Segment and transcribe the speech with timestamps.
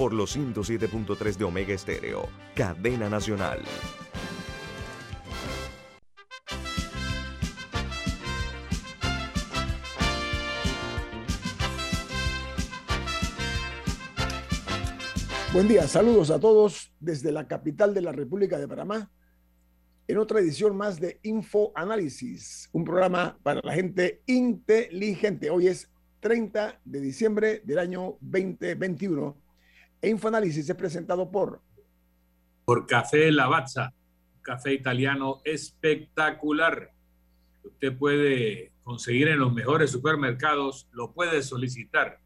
[0.00, 3.60] por los 107.3 de Omega Estéreo, cadena nacional.
[15.52, 19.10] Buen día, saludos a todos desde la capital de la República de Panamá
[20.08, 25.50] en otra edición más de Info Análisis, un programa para la gente inteligente.
[25.50, 25.90] Hoy es
[26.20, 29.49] 30 de diciembre del año 2021.
[30.02, 31.60] E Info Análisis es presentado por
[32.70, 33.92] por Café Lavazza,
[34.42, 36.92] café italiano espectacular.
[37.64, 42.20] Usted puede conseguir en los mejores supermercados, lo puede solicitar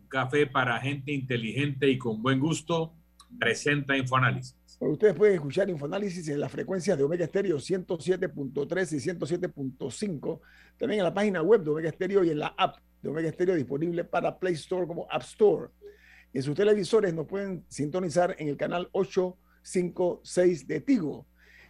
[0.00, 2.92] un café para gente inteligente y con buen gusto,
[3.38, 4.56] presenta Infoanálisis.
[4.90, 10.40] Ustedes pueden escuchar Infoanálisis en las frecuencias de Omega Stereo 107.3 y 107.5,
[10.76, 13.54] también en la página web de Omega Stereo y en la app de Omega Stereo
[13.54, 15.68] disponible para Play Store como App Store.
[16.32, 21.26] En sus televisores nos pueden sintonizar en el canal 856 de Tigo.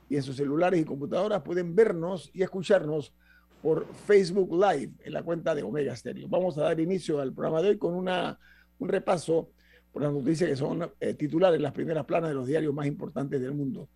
[0.09, 3.15] Y en sus celulares y computadoras pueden vernos y escucharnos
[3.61, 6.29] por Facebook Live en la cuenta de Omega Stereo.
[6.29, 8.39] Vamos a dar inicio al programa de hoy con una,
[8.79, 9.51] un repaso
[9.93, 13.41] por las noticias que son eh, titulares, las primeras planas de los diarios más importantes
[13.41, 13.89] del mundo.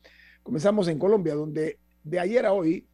[0.43, 2.87] Comenzamos en Colombia, donde de ayer a hoy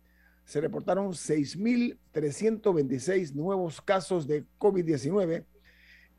[0.45, 5.45] se reportaron 6.326 nuevos casos de COVID-19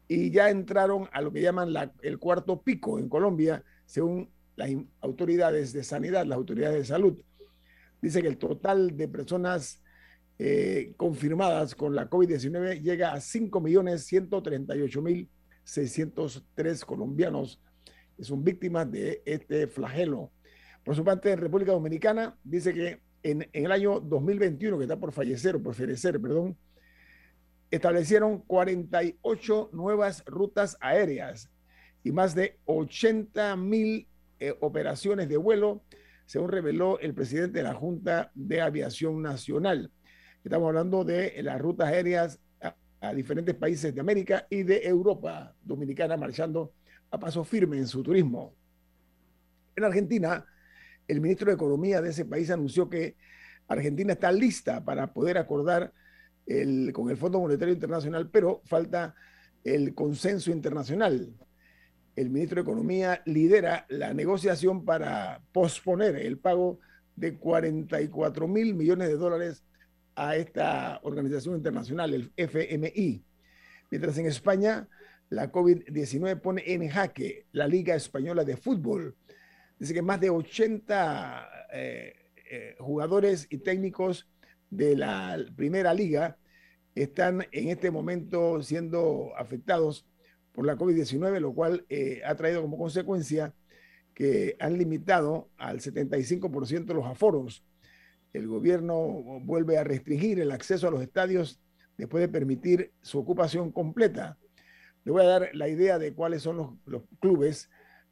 [0.08, 4.69] y ya entraron a lo que llaman el cuarto pico en Colombia, según las
[5.02, 7.19] autoridades de sanidad, las autoridades de salud.
[8.02, 9.81] Dice que el total de personas
[10.38, 13.22] eh, confirmadas con la COVID-19 llega a
[15.66, 17.62] 5.138.603 colombianos
[18.16, 20.31] que son víctimas de este flagelo.
[20.84, 25.56] Por su parte, República Dominicana dice que en, el año 2021, que está por fallecer
[25.56, 26.57] o por fallecer, perdón,
[27.72, 31.50] establecieron 48 nuevas rutas aéreas
[32.03, 34.07] y más de 80 mil
[34.40, 35.84] eh, operaciones de vuelo,
[36.25, 39.90] según reveló el presidente de la Junta de Aviación Nacional.
[40.44, 42.40] Estamos hablando de las rutas aéreas
[43.03, 46.74] a, diferentes países de América y de Europa, Dominicana marchando
[47.12, 48.56] a paso firme en su turismo.
[49.75, 50.46] En Argentina,
[51.08, 53.16] el ministro de Economía de ese país anunció que
[53.68, 55.94] Argentina está lista para poder acordar
[56.94, 59.16] con el Fondo Monetario Internacional, pero falta
[59.64, 61.34] el consenso internacional.
[62.16, 66.80] El ministro de Economía lidera la negociación para posponer el pago
[67.16, 69.64] de 44 mil millones de dólares
[70.16, 73.24] a esta organización internacional, el FMI.
[73.90, 74.88] Mientras en España
[75.29, 79.16] la COVID-19 pone en jaque la Liga Española de Fútbol.
[79.79, 82.13] Dice que más de 80 eh,
[82.52, 84.29] eh, jugadores y técnicos
[84.69, 86.38] de la primera liga
[86.94, 90.06] están en este momento siendo afectados
[90.52, 93.56] por la COVID-19, lo cual eh, ha traído como consecuencia
[94.13, 97.63] que han limitado al 75% los aforos.
[98.34, 98.98] El gobierno
[99.44, 101.60] vuelve a restringir el acceso a los estadios
[101.98, 104.40] después de permitir su ocupación completa.
[105.06, 107.70] Le voy a dar la idea de cuáles son los, clubes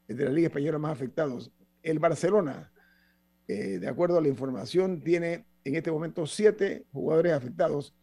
[0.08, 1.52] de la Liga Española más afectados.
[1.82, 2.72] El Barcelona,
[3.48, 7.96] eh, de acuerdo a la información, tiene en este momento siete jugadores afectados.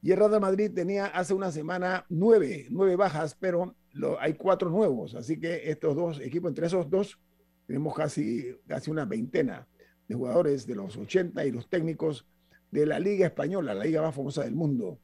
[0.00, 3.74] Y el Real Madrid tenía hace una semana nueve, nueve bajas, pero
[4.20, 5.14] hay cuatro nuevos.
[5.14, 7.18] Así que estos dos equipos, entre esos dos,
[7.66, 9.68] tenemos casi, casi una veintena
[10.08, 12.26] de jugadores de los 80 y los técnicos
[12.70, 15.00] de la Liga Española, la liga más famosa del mundo.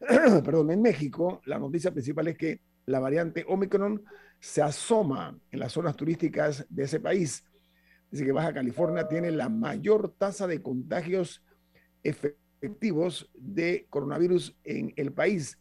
[0.44, 4.02] Perdón, en México, la noticia principal es que la variante Omicron
[4.38, 7.44] se asoma en las zonas turísticas de ese país.
[8.10, 11.44] Dice que Baja California tiene la mayor tasa de contagios
[12.02, 15.58] efectivos de coronavirus en el país,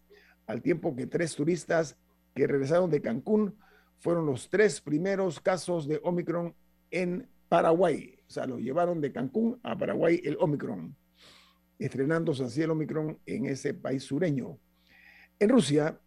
[0.48, 1.98] al tiempo que tres turistas
[2.34, 3.56] que regresaron de Cancún
[4.00, 6.56] fueron los tres primeros casos de Omicron
[6.90, 8.19] en Paraguay.
[8.30, 10.96] O sea, lo llevaron de Cancún a Paraguay el Omicron,
[11.80, 14.60] estrenándose así el Omicron en ese país sureño.
[15.40, 16.00] En Rusia,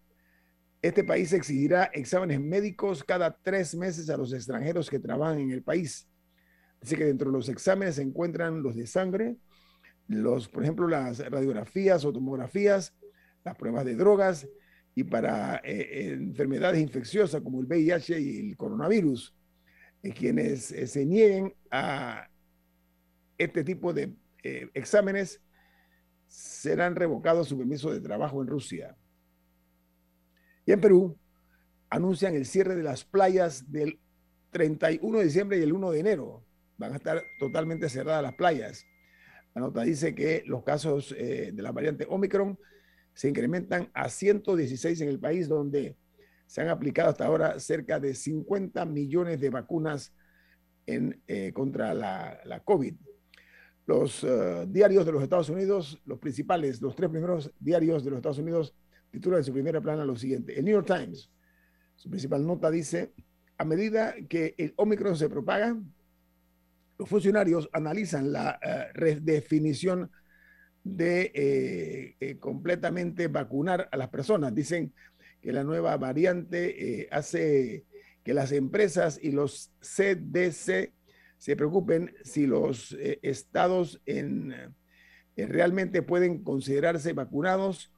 [0.82, 5.62] Este país exigirá exámenes médicos cada tres meses a los extranjeros que trabajan en el
[5.62, 6.08] país.
[6.80, 9.36] Dice que dentro de los exámenes se encuentran los de sangre,
[10.08, 12.96] los, por ejemplo, las radiografías o tomografías,
[13.44, 14.48] las pruebas de drogas
[14.96, 19.32] y para eh, enfermedades infecciosas como el VIH y el coronavirus.
[20.02, 22.28] Eh, quienes eh, se nieguen a
[23.38, 24.14] este tipo de
[24.74, 25.40] exámenes
[26.26, 28.96] serán revocados su permiso de trabajo en Rusia.
[30.66, 31.18] Y en Perú
[31.90, 34.00] anuncian el cierre de las playas del
[34.50, 36.44] 31 de diciembre y el 1 de enero.
[36.76, 38.84] Van a estar totalmente cerradas las playas.
[39.54, 42.58] La nota dice que los casos de la variante Omicron
[43.14, 45.96] se incrementan a 116 en el país, donde
[46.52, 50.12] se han aplicado hasta ahora cerca de 50 millones de vacunas
[50.86, 52.94] eh, contra la, COVID.
[53.86, 58.18] Los uh, diarios de los Estados Unidos, los principales, los tres primeros diarios de los
[58.18, 58.74] Estados Unidos,
[59.10, 60.58] titulan en su primera plana lo siguiente.
[60.58, 61.30] El New York Times,
[61.96, 63.14] su principal nota dice,
[63.56, 65.74] a medida que el Omicron se propaga,
[66.98, 70.10] los funcionarios analizan la uh, redefinición
[70.84, 74.54] de eh, eh, completamente vacunar a las personas.
[74.54, 74.92] Dicen
[75.42, 77.84] que la nueva variante eh, hace
[78.24, 80.94] que las empresas y los CDC
[81.36, 84.54] se preocupen si los estados en,
[85.36, 87.92] realmente pueden considerarse vacunados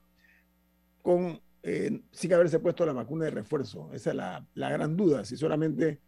[1.03, 1.39] con,
[2.11, 3.93] sin haberse puesto la vacuna de refuerzo.
[3.93, 6.01] Esa es la, la gran duda, si solamente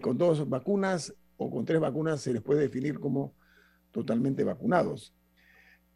[0.00, 3.34] con dos vacunas o con tres vacunas se les puede definir como
[3.90, 5.14] totalmente vacunados.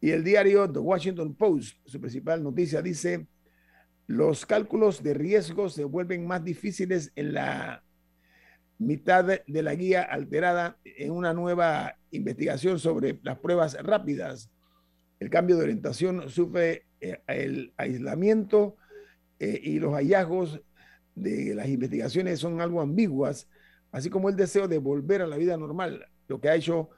[0.01, 3.27] Y el diario The Washington Post, su principal noticia, dice,
[4.09, 7.83] los cálculos de riesgo se vuelven más difíciles en la
[8.79, 14.49] mitad de la guía alterada en una nueva investigación sobre las pruebas rápidas.
[15.19, 18.77] El cambio de orientación sufre eh, el aislamiento
[19.37, 20.59] eh, y los hallazgos
[21.13, 23.47] de las investigaciones son algo ambiguas,
[23.91, 26.89] así como el deseo de volver a la vida normal, lo que ha hecho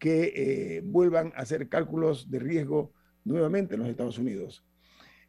[0.00, 2.92] que eh, vuelvan a hacer cálculos de riesgo
[3.24, 4.64] nuevamente en los Estados Unidos.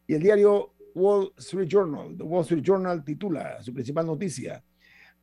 [0.07, 4.63] Y el diario Wall Street Journal, The Wall Street Journal titula su principal noticia,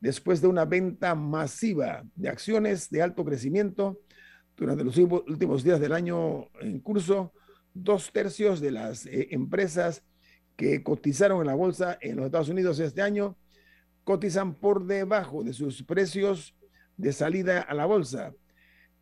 [0.01, 4.01] después de una venta masiva de acciones de alto crecimiento
[4.57, 7.33] durante los últimos días del año en curso,
[7.75, 10.03] dos tercios de las eh, empresas
[10.57, 13.37] que cotizaron en la bolsa en los Estados Unidos este año
[14.05, 16.55] cotizan por debajo de sus precios
[16.97, 18.33] de salida a la bolsa.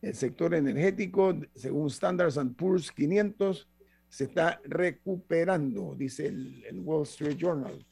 [0.01, 3.69] El sector energético, según Standards Poor's 500,
[4.15, 7.85] se está recuperando, dice el, Wall Street Journal.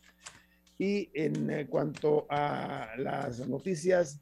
[0.78, 4.20] Y en eh, cuanto a las noticias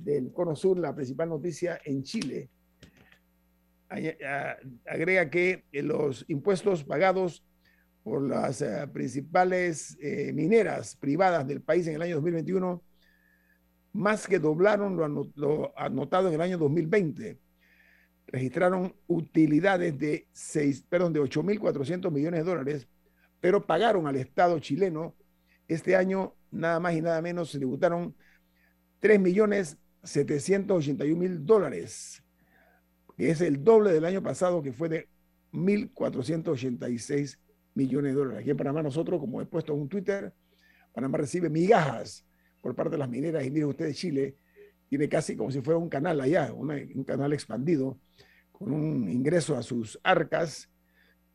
[0.00, 2.50] del Cono Sur, la principal noticia en Chile,
[4.86, 7.44] agrega que los impuestos pagados
[8.02, 12.82] por las eh, principales eh, mineras privadas del país en el año 2021
[13.92, 14.96] más que doblaron
[15.36, 17.38] lo, anotado en el año 2020.
[18.32, 22.86] Registraron utilidades de, 6, perdón, de 8.400 millones de dólares,
[23.40, 25.16] pero pagaron al Estado chileno
[25.66, 28.14] este año nada más y nada menos se tributaron
[29.02, 32.22] 3.781.000 dólares,
[33.16, 35.08] que es el doble del año pasado que fue de
[35.52, 37.38] 1.486
[37.74, 38.40] millones de dólares.
[38.40, 40.34] Aquí en Panamá nosotros, como he puesto en un Twitter,
[40.92, 42.26] Panamá recibe migajas
[42.60, 43.44] por parte de las mineras.
[43.44, 44.36] Y miren ustedes, Chile
[44.90, 48.00] tiene casi como si fuera un canal allá, un canal expandido,
[48.50, 50.68] con un ingreso a sus arcas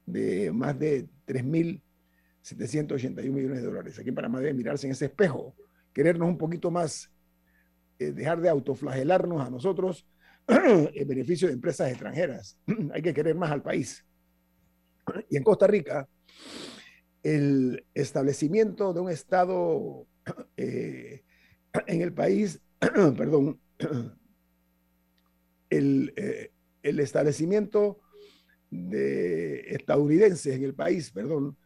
[0.05, 3.97] de más de 3.781 millones de dólares.
[3.97, 5.55] Aquí en Panamá debe mirarse en ese espejo,
[5.93, 7.09] querernos un poquito más,
[7.97, 10.05] eh, dejar de autoflagelarnos a nosotros
[10.47, 12.59] en beneficio de empresas extranjeras.
[12.93, 14.05] Hay que querer más al país.
[15.29, 16.09] Y en Costa Rica,
[17.23, 20.05] el establecimiento de un Estado
[20.57, 21.23] eh,
[21.87, 22.59] en el país,
[23.17, 23.59] perdón,
[25.69, 26.51] el, eh,
[26.83, 27.99] el, establecimiento
[28.69, 31.57] de estadounidenses en el país, perdón,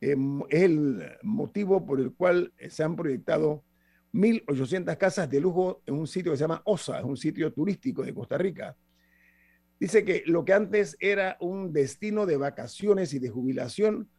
[0.00, 3.64] em, es el motivo por el cual se han proyectado
[4.12, 8.02] 1.800 casas de lujo en un sitio que se llama OSA, es un sitio turístico
[8.02, 8.76] de Costa Rica.
[9.80, 14.10] Dice que lo que antes era un destino de vacaciones y de jubilación,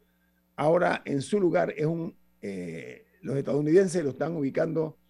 [0.56, 5.03] ahora en su lugar es un eh, los estadounidenses lo están ubicando, eh,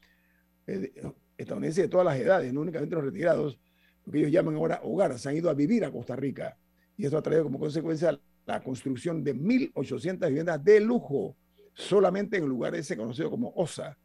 [1.38, 3.60] estadounidenses de todas las edades, no únicamente los retirados,
[4.06, 6.58] lo que ellos llaman ahora hogar, se han ido a vivir a Costa Rica.
[6.98, 11.36] Y esto ha traído como consecuencia la construcción de 1.800 viviendas de lujo,
[11.74, 13.98] solamente en el lugar ese conocido como OSA.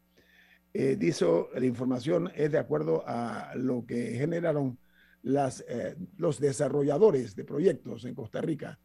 [0.73, 4.79] Eh, dice, la información es de acuerdo a lo que generaron
[5.23, 8.79] las, eh, los desarrolladores de proyectos en Costa Rica.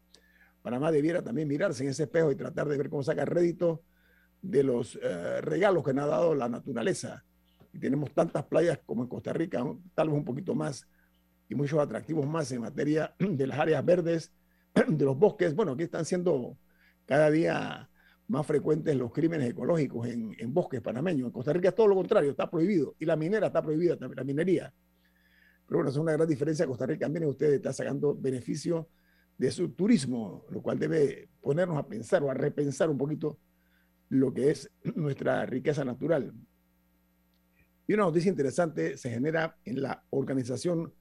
[0.62, 3.82] Panamá debiera también mirarse en ese espejo y tratar de ver cómo saca rédito
[4.40, 7.24] de los eh, regalos que nos ha dado la naturaleza.
[7.74, 9.64] Y tenemos tantas playas como en Costa Rica,
[9.94, 10.88] tal vez un poquito más,
[11.48, 14.32] y muchos atractivos más en materia de las áreas verdes,
[14.88, 15.54] de los bosques.
[15.54, 16.56] Bueno, aquí están siendo
[17.04, 17.90] cada día
[18.28, 21.26] más frecuentes los crímenes ecológicos en, bosques panameños.
[21.26, 22.94] En Costa Rica es todo lo contrario, está prohibido.
[23.00, 24.74] Y la minera está prohibida, también la minería.
[25.66, 26.66] Pero bueno, es una gran diferencia.
[26.66, 28.88] Costa Rica también usted está sacando beneficio
[29.36, 33.38] de su turismo, lo cual debe ponernos a pensar o a repensar un poquito
[34.10, 36.32] lo que es nuestra riqueza natural.
[37.86, 40.92] Y una noticia interesante se genera en la Organización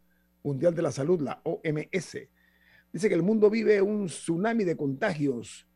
[0.43, 2.17] Mundial de la Salud, la OMS.
[2.91, 5.67] Dice que el mundo vive un tsunami de contagios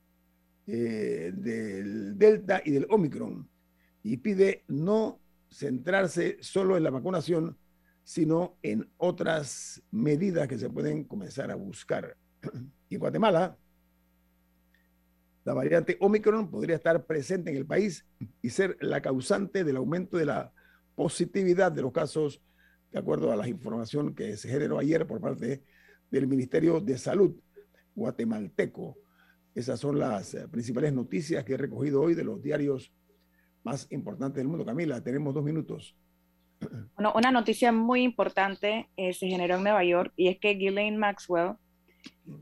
[0.68, 3.50] eh, del Delta y del Omicron
[4.04, 7.58] y pide no centrarse solo en la vacunación,
[8.04, 12.18] sino en otras medidas que se pueden comenzar a buscar.
[12.90, 13.58] Y en Guatemala,
[15.46, 18.06] la variante Omicron podría estar presente en el país
[18.42, 20.54] y ser la causante del aumento de la
[20.98, 22.42] positividad de los casos,
[22.92, 25.64] de acuerdo a la información que se generó ayer por parte
[26.10, 27.36] del Ministerio de Salud
[27.94, 28.98] guatemalteco.
[29.54, 32.92] Esas son las eh, principales noticias que he recogido hoy de los diarios
[33.64, 34.66] más importantes del mundo.
[34.66, 35.96] Camila, tenemos dos minutos.
[36.96, 40.98] Bueno, una noticia muy importante eh, se generó en Nueva York y es que Ghislaine
[40.98, 41.58] Maxwell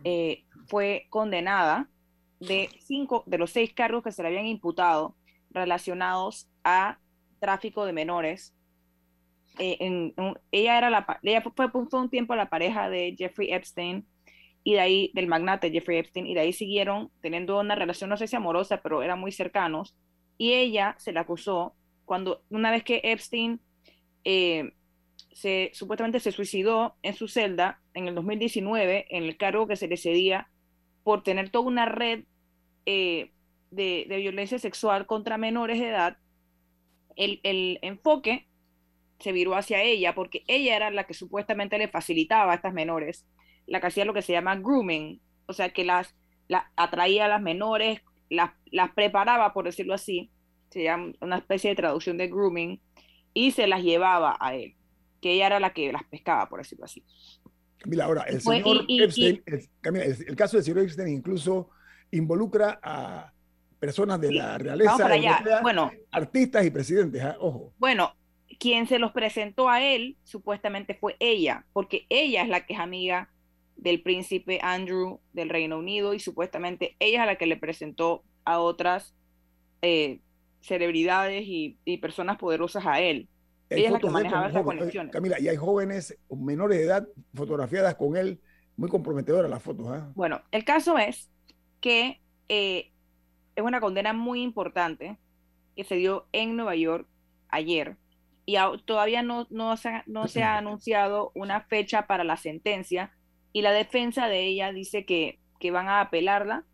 [0.05, 1.89] eh, fue condenada
[2.39, 5.17] de cinco de los seis cargos que se le habían imputado
[5.49, 6.99] relacionados a
[7.39, 8.55] tráfico de menores.
[9.57, 10.13] en,
[10.51, 14.05] ella era la ella fue, fue un tiempo la pareja de Jeffrey Epstein
[14.65, 18.17] y de ahí, del magnate Jeffrey Epstein, y de ahí siguieron teniendo una relación, no
[18.17, 19.95] sé si amorosa, pero eran muy cercanos,
[20.39, 23.61] y ella se la acusó cuando, una vez que Epstein
[24.23, 24.73] eh,
[25.31, 29.87] se, supuestamente se suicidó en su celda en el 2019, en el cargo que se
[29.87, 30.49] le cedía
[31.03, 32.23] por tener toda una red
[32.87, 33.33] eh,
[33.69, 36.17] de, de, violencia sexual contra menores de edad,
[37.15, 38.47] el, el enfoque
[39.19, 43.25] se viró hacia ella porque ella era la que supuestamente le facilitaba a estas menores
[43.67, 46.15] la que hacía lo que se llama grooming, o sea, que las,
[46.75, 50.31] atraía a las menores, las, las preparaba, por decirlo así,
[50.69, 52.81] se llama una especie de traducción de grooming,
[53.33, 54.75] y se las llevaba a él,
[55.21, 57.03] que ella era la que las pescaba, por decirlo así.
[57.77, 61.69] Camila, ahora, el señor Epstein, el, caso del señor Epstein incluso
[62.11, 63.33] involucra a
[63.85, 65.07] personas de la realeza,
[65.61, 67.37] bueno, artistas y presidentes, ¿ah?
[67.39, 67.73] ojo.
[67.77, 68.13] Bueno,
[68.59, 72.79] quien se los presentó a él supuestamente fue ella, porque ella es la que es
[72.79, 73.29] amiga
[73.75, 78.59] del príncipe Andrew del Reino Unido y supuestamente ella es la que le presentó a
[78.59, 79.13] otras
[79.81, 80.21] eh,
[80.61, 83.27] celebridades y, personas poderosas a él.
[83.69, 85.11] ella es la que manejaba esas conexiones.
[85.11, 88.41] Camila, y hay jóvenes menores de edad fotografiadas con él,
[88.77, 89.87] muy comprometedoras las fotos.
[89.89, 90.11] ¿ah?
[90.15, 91.29] Bueno, el caso es
[91.81, 92.91] que eh,
[93.55, 95.17] es una condena muy importante
[95.75, 97.07] que se dio en Nueva York
[97.49, 97.97] ayer
[98.45, 103.11] y todavía no, no, se, no se ha anunciado una fecha para la sentencia
[103.53, 106.65] y la defensa de ella dice que, que van a apelarla,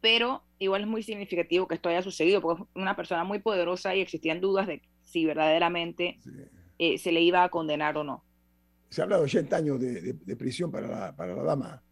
[0.00, 3.94] pero igual es muy significativo que esto haya sucedido, porque es una persona muy poderosa
[3.96, 6.18] y existían dudas de si verdaderamente
[6.78, 8.24] eh, se le iba a condenar o no.
[8.90, 11.82] Se habla de 80 años de, de, prisión para la, para la, dama.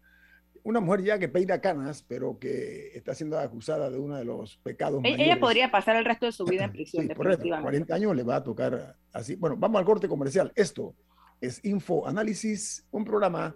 [0.63, 4.57] Una mujer ya que peina canas, pero que está siendo acusada de uno de los
[4.57, 5.25] pecados ella, mayores.
[5.25, 7.07] Ella podría pasar el resto de su vida en prisión.
[7.07, 7.47] Sí, correcto.
[7.61, 9.35] 40 años le va a tocar así.
[9.35, 10.51] Bueno, vamos al corte comercial.
[10.55, 10.95] Esto
[11.41, 13.55] es Info Análisis, un programa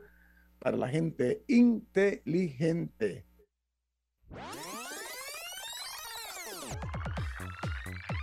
[0.60, 3.26] para la gente inteligente.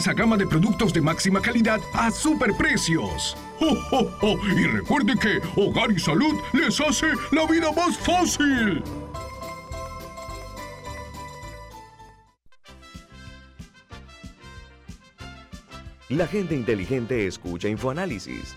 [0.00, 3.36] extensa gama de productos de máxima calidad a superprecios.
[3.60, 8.82] ¡Oh, Y recuerde que Hogar y Salud les hace la vida más fácil.
[16.08, 18.56] La gente inteligente escucha InfoAnálisis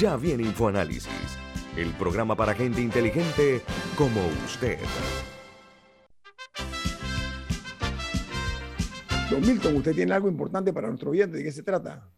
[0.00, 1.38] Ya viene InfoAnálisis,
[1.76, 3.60] el programa para gente inteligente
[3.98, 4.78] como usted.
[9.30, 11.36] Don Milton, usted tiene algo importante para nuestro oyente.
[11.36, 12.08] ¿De qué se trata?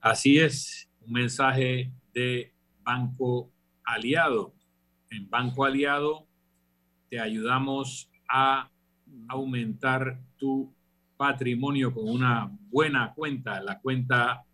[0.00, 3.50] Así es, un mensaje de Banco
[3.84, 4.54] Aliado.
[5.10, 6.28] En Banco Aliado
[7.10, 8.70] te ayudamos a
[9.26, 10.72] aumentar tu
[11.16, 14.44] patrimonio con una buena cuenta, la cuenta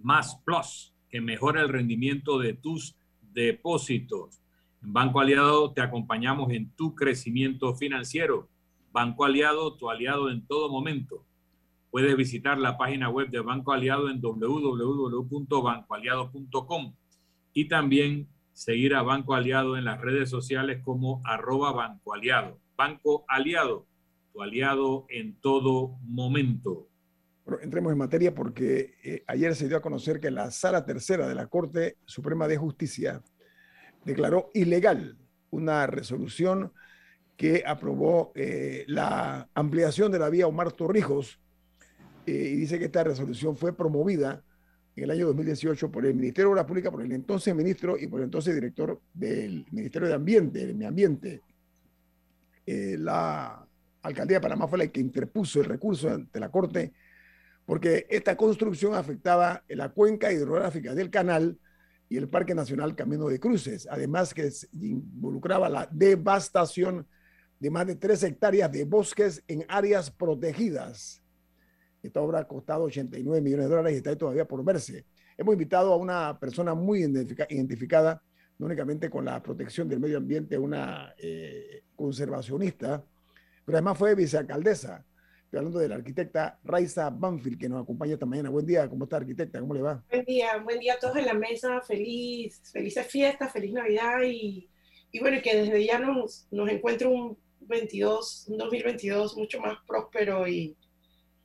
[0.00, 2.96] Más Plus que mejora el rendimiento de tus
[3.34, 4.40] depósitos.
[4.82, 8.48] En Banco Aliado te acompañamos en tu crecimiento financiero.
[8.92, 11.22] Banco Aliado, tu aliado en todo momento.
[11.90, 16.94] Puedes visitar la página web de Banco Aliado en www.bancoaliado.com
[17.52, 22.58] y también seguir a Banco Aliado en las redes sociales como arroba Banco Aliado.
[22.74, 23.84] Banco Aliado,
[24.32, 26.88] tu aliado en todo momento
[27.60, 31.34] entremos en materia porque eh, ayer se dio a conocer que la Sala Tercera de
[31.34, 33.22] la Corte Suprema de Justicia
[34.04, 35.18] declaró ilegal
[35.50, 36.72] una resolución
[37.36, 41.40] que aprobó eh, la ampliación de la vía Omar Torrijos
[42.26, 44.44] eh, y dice que esta resolución fue promovida
[44.94, 48.06] en el año 2018 por el Ministerio de Obras Públicas, por el entonces ministro y
[48.06, 51.40] por el entonces director del Ministerio de Ambiente, de Medio Ambiente.
[52.66, 53.66] la
[54.02, 56.92] alcaldía de Panamá fue la que interpuso el recurso ante la Corte
[57.66, 61.58] porque esta construcción afectaba la cuenca hidrográfica del canal
[62.08, 67.06] y el Parque Nacional Camino de Cruces, además que involucraba la devastación
[67.58, 71.22] de más de tres hectáreas de bosques en áreas protegidas.
[72.02, 75.06] Esta obra ha costado 89 millones de dólares y está todavía por verse.
[75.38, 78.22] Hemos invitado a una persona muy identificada,
[78.58, 83.04] no únicamente con la protección del medio ambiente, una eh, conservacionista,
[83.64, 85.04] pero además fue vicealcaldesa
[85.52, 88.48] Estoy hablando de la arquitecta Raiza Banfield, que nos acompaña esta mañana.
[88.48, 89.60] Buen día, ¿cómo está, arquitecta?
[89.60, 90.02] ¿Cómo le va?
[90.10, 91.82] Buen día, buen día a todos en la mesa.
[91.82, 94.70] Feliz, felices fiestas, feliz Navidad y,
[95.10, 100.48] y bueno, que desde ya nos, nos encuentre un 22, un 2022 mucho más próspero
[100.48, 100.74] y,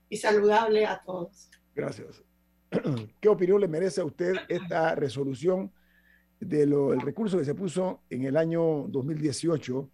[0.07, 1.49] y saludable a todos.
[1.75, 2.23] Gracias.
[3.19, 5.69] ¿Qué opinión le merece a usted esta resolución
[6.39, 9.91] del recurso que se puso en el año 2018?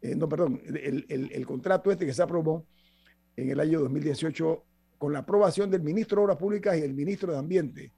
[0.00, 2.64] Eh, no, perdón, el, el, el contrato este que se aprobó
[3.36, 4.64] en el año 2018
[4.98, 7.92] con la aprobación del ministro de Obras Públicas y el ministro de Ambiente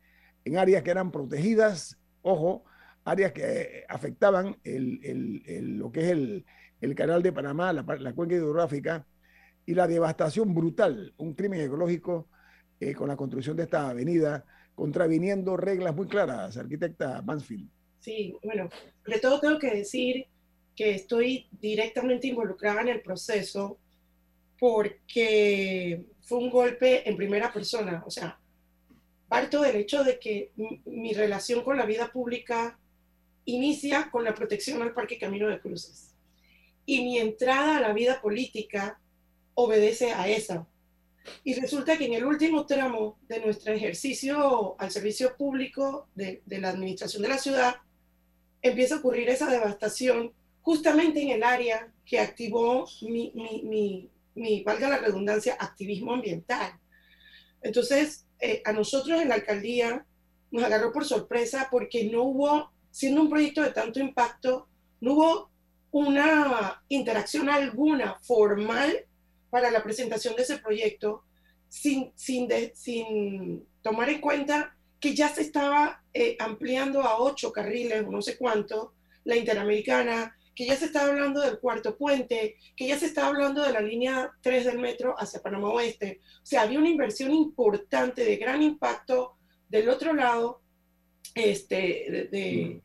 [0.44, 2.64] en áreas que eran protegidas, ojo,
[3.04, 6.44] áreas que afectaban lo que es
[6.80, 9.04] el, canal de Panamá, la, cuenca hidrográfica,
[9.66, 12.28] y la devastación brutal, un crimen ecológico
[12.78, 14.44] eh, con la construcción de esta avenida,
[14.76, 17.68] contraviniendo reglas muy claras, arquitecta Mansfield.
[17.98, 18.68] Sí, bueno,
[19.04, 20.26] de todo tengo que decir
[20.76, 23.80] que estoy directamente involucrada en el proceso
[24.58, 28.02] porque fue un golpe en primera persona.
[28.06, 28.38] O sea,
[29.28, 30.52] parto del hecho de que
[30.84, 32.78] mi relación con la vida pública
[33.44, 36.14] inicia con la protección al Parque Camino de Cruces.
[36.84, 39.00] Y mi entrada a la vida política
[39.54, 40.66] obedece a esa.
[41.42, 46.68] Y resulta que en el último tramo de nuestro ejercicio al servicio público de, la
[46.68, 47.76] administración de la ciudad,
[48.62, 54.10] empieza a ocurrir esa devastación justamente en el área que activó mi, mi, mi,
[54.64, 56.78] valga la redundancia, activismo ambiental.
[57.62, 60.04] Entonces, eh, a nosotros en la alcaldía
[60.50, 64.68] nos agarró por sorpresa porque no hubo, siendo un proyecto de tanto impacto,
[65.00, 65.50] no hubo
[65.90, 69.06] una interacción alguna formal
[69.50, 71.24] para la presentación de ese proyecto
[71.68, 78.06] sin, sin, sin tomar en cuenta que ya se estaba eh, ampliando a ocho carriles
[78.06, 78.94] no sé cuánto,
[79.24, 83.62] la Interamericana, que ya se está hablando del cuarto puente, que ya se está hablando
[83.62, 86.20] de la línea 3 del metro hacia Panamá Oeste.
[86.42, 89.36] O sea, había una inversión importante de gran impacto
[89.68, 90.62] del otro lado
[91.34, 92.80] este, de,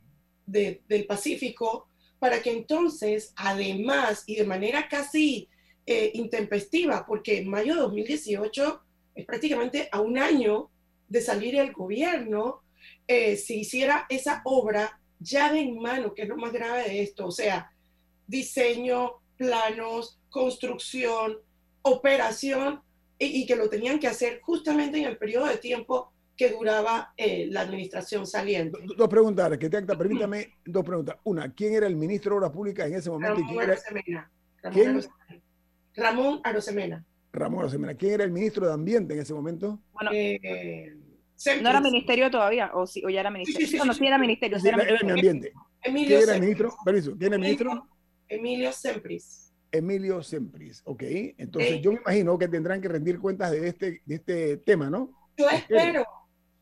[0.46, 1.88] de, del Pacífico,
[2.20, 5.48] para que entonces, además, y de manera casi
[5.86, 8.82] eh, intempestiva, porque en mayo de 2018
[9.16, 10.70] es prácticamente a un año
[11.08, 12.62] de salir el gobierno,
[13.08, 17.28] eh, se hiciera esa obra llave en mano, que es lo más grave de esto,
[17.28, 17.72] o sea,
[18.28, 21.38] diseño, planos, construcción,
[21.84, 22.82] operación,
[23.18, 27.48] y, que lo tenían que hacer justamente en el periodo de tiempo que duraba eh,
[27.52, 28.80] la administración saliente.
[28.98, 31.18] Dos preguntas, que te acta, permítame, dos preguntas.
[31.24, 33.42] Una, ¿quién era el ministro de Obras Públicas en ese momento?
[33.42, 34.32] Ramón Arosemena.
[34.74, 35.02] ¿Quién?
[35.96, 37.06] Ramón Arosemena.
[37.32, 37.94] Ramón Arosemena.
[37.94, 39.80] ¿Quién era el ministro de Ambiente en ese momento?
[39.94, 40.98] Bueno, eh,
[41.62, 43.68] no era ministerio todavía, o, sí, o ya era ministerio.
[43.68, 44.60] Sí, sí, no, sí era ministerio.
[44.60, 45.52] Sí, era, era, mi ambiente.
[45.84, 46.76] Emilio ¿Quién era el ministro?
[46.86, 47.88] Permiso, ¿quién era el ministro?
[48.28, 49.52] Emilio Sempris.
[49.72, 51.04] Emilio Sempris, ok.
[51.38, 55.12] Entonces yo me imagino que tendrán que rendir cuentas de este, de este tema, ¿no?
[55.38, 56.06] Yo espero,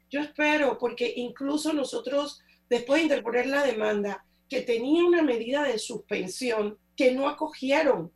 [0.10, 5.78] yo espero, porque incluso nosotros, después de interponer la demanda, que tenía una medida de
[5.78, 8.12] suspensión que no acogieron,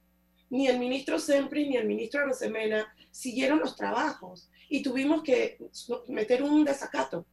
[0.49, 5.59] ni el ministro Sempris ni el ministro Arosemena siguieron los trabajos y tuvimos que
[6.07, 7.27] meter un desacato.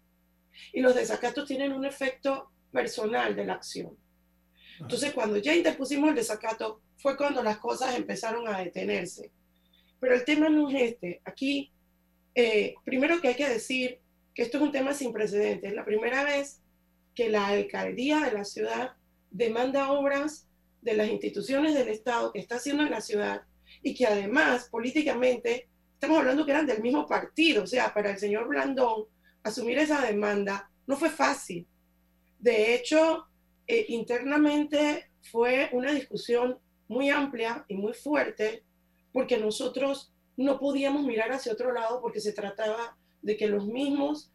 [0.74, 3.96] Y los desacatos tienen un efecto personal de la acción.
[4.79, 9.31] Entonces, cuando ya interpusimos el desacato, fue cuando las cosas empezaron a detenerse.
[9.98, 11.22] Pero el tema no es este.
[11.24, 11.72] Aquí,
[12.35, 14.00] eh, primero que hay que decir
[14.35, 15.70] que esto es un tema sin precedentes.
[15.70, 16.61] Es la primera vez
[17.14, 18.92] que la alcaldía de la ciudad
[19.31, 20.46] demanda obras
[20.83, 23.44] de las instituciones del Estado que está haciendo en la ciudad
[23.83, 25.70] y que además políticamente
[26.01, 29.05] estamos hablando que eran del mismo partido, o sea, para el señor Blandón
[29.43, 31.69] asumir esa demanda no fue fácil.
[32.39, 33.27] De hecho,
[33.67, 36.59] eh, internamente fue una discusión
[36.89, 38.65] muy amplia y muy fuerte
[39.13, 44.33] porque nosotros no podíamos mirar hacia otro lado porque se trataba de que los mismos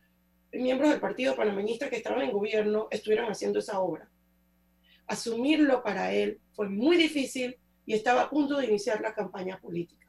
[0.52, 4.08] miembros del partido panameñista que estaban en gobierno estuvieran haciendo esa obra.
[5.08, 10.05] Asumirlo para él fue muy difícil y estaba a punto de iniciar la campaña política.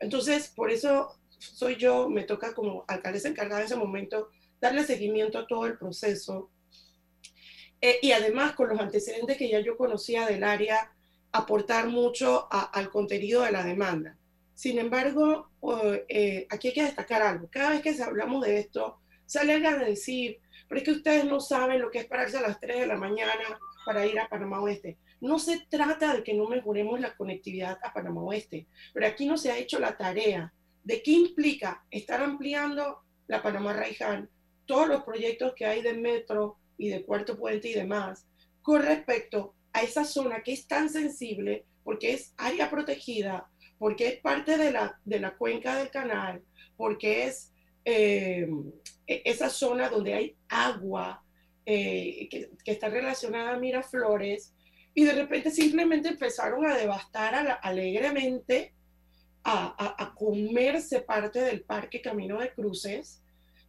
[0.00, 4.30] Entonces, por eso soy yo, me toca como alcaldesa encargada en ese momento
[4.60, 6.50] darle seguimiento a todo el proceso.
[7.80, 10.92] Eh, y además, con los antecedentes que ya yo conocía del área,
[11.32, 14.16] aportar mucho al contenido de la demanda.
[14.54, 15.50] Sin embargo,
[16.08, 17.48] eh, aquí hay que destacar algo.
[17.50, 21.80] Cada vez que hablamos de esto, sale a decir, pero es que ustedes no saben
[21.80, 24.98] lo que es pararse a las 3 de la mañana para ir a Panamá Oeste.
[25.20, 29.36] No se trata de que no mejoremos la conectividad a Panamá Oeste, pero aquí no
[29.36, 30.52] se ha hecho la tarea
[30.84, 34.30] de qué implica estar ampliando la Panamá Raiján,
[34.66, 38.26] todos los proyectos que hay de metro y de cuarto puente y demás,
[38.62, 44.20] con respecto a esa zona que es tan sensible porque es área protegida, porque es
[44.20, 46.42] parte de la, de la cuenca del canal,
[46.76, 47.52] porque es
[47.84, 48.46] eh,
[49.06, 51.22] e, esa zona donde hay agua
[51.64, 54.52] eh, que, que, está relacionada a Miraflores,
[54.98, 58.74] y de repente simplemente empezaron a devastar alegremente,
[59.44, 63.22] a, comerse parte del parque Camino de Cruces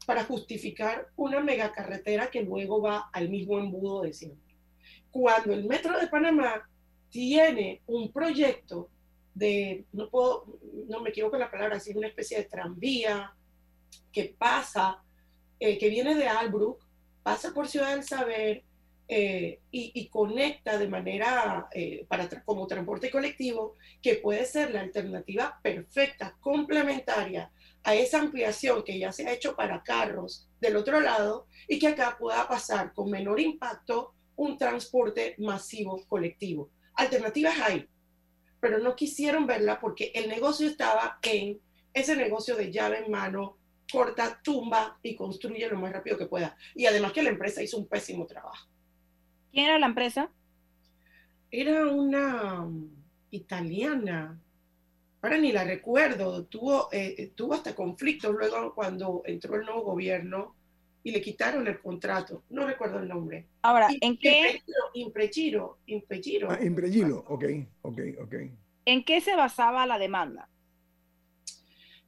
[0.08, 4.56] para justificar una megacarretera que luego va al mismo embudo de siempre.
[5.12, 6.68] Cuando el Metro de Panamá
[7.12, 8.90] tiene un proyecto
[9.36, 13.36] de, no puedo, no me equivoco en la palabra, es una especie de tranvía
[14.12, 15.04] que pasa,
[15.60, 16.84] eh, que viene de Albrook,
[17.22, 18.64] pasa por Ciudad del Saber,
[19.12, 25.60] eh, y, conecta de manera eh, para como transporte colectivo, que puede ser la alternativa
[25.64, 31.48] perfecta, complementaria a esa ampliación que ya se ha hecho para carros del otro lado
[31.68, 36.70] y que acá pueda pasar con menor impacto un transporte masivo colectivo.
[36.94, 37.90] Alternativas hay,
[38.60, 41.60] pero no quisieron verla porque el negocio estaba en
[41.96, 43.58] ese negocio de llave en mano,
[43.92, 46.56] corta, tumba y construye lo más rápido que pueda.
[46.76, 48.70] Y además que la empresa hizo un pésimo trabajo.
[49.52, 50.30] ¿Quién era la empresa?
[51.52, 52.90] Era una um,
[53.32, 54.40] italiana.
[55.22, 56.46] Ahora ni la recuerdo.
[56.46, 60.56] Tuvo, eh, tuvo hasta conflictos luego cuando entró el nuevo gobierno
[61.04, 62.44] y le quitaron el contrato.
[62.50, 63.48] No recuerdo el nombre.
[63.62, 64.62] Ahora, ¿en qué?
[64.94, 65.80] Impregiro.
[65.86, 66.52] Impregiro.
[66.52, 67.46] Ah, Impregilo, ok,
[67.82, 68.36] ok, ok.
[68.86, 70.50] ¿En qué se basaba la demanda?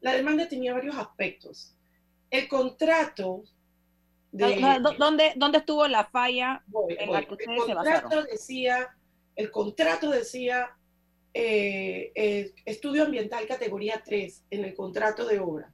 [0.01, 1.75] La demanda tenía varios aspectos.
[2.30, 3.43] El contrato
[4.32, 8.89] ¿Dónde, ¿Dónde, estuvo la falla en la que ustedes el contrato Decía,
[9.36, 10.70] el contrato decía
[11.34, 15.72] eh, eh, estudio ambiental categoría 3 en el contrato de obra,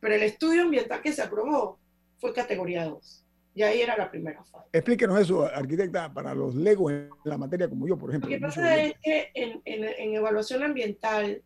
[0.00, 1.78] pero el estudio ambiental que se aprobó
[2.18, 3.20] fue categoría 2.
[3.56, 4.66] Y ahí era la primera falla.
[4.72, 8.28] Explíquenos eso, arquitecta, para los legos en la materia como yo, por ejemplo.
[8.28, 11.40] Lo que pasa es que en, en, en, evaluación ambiental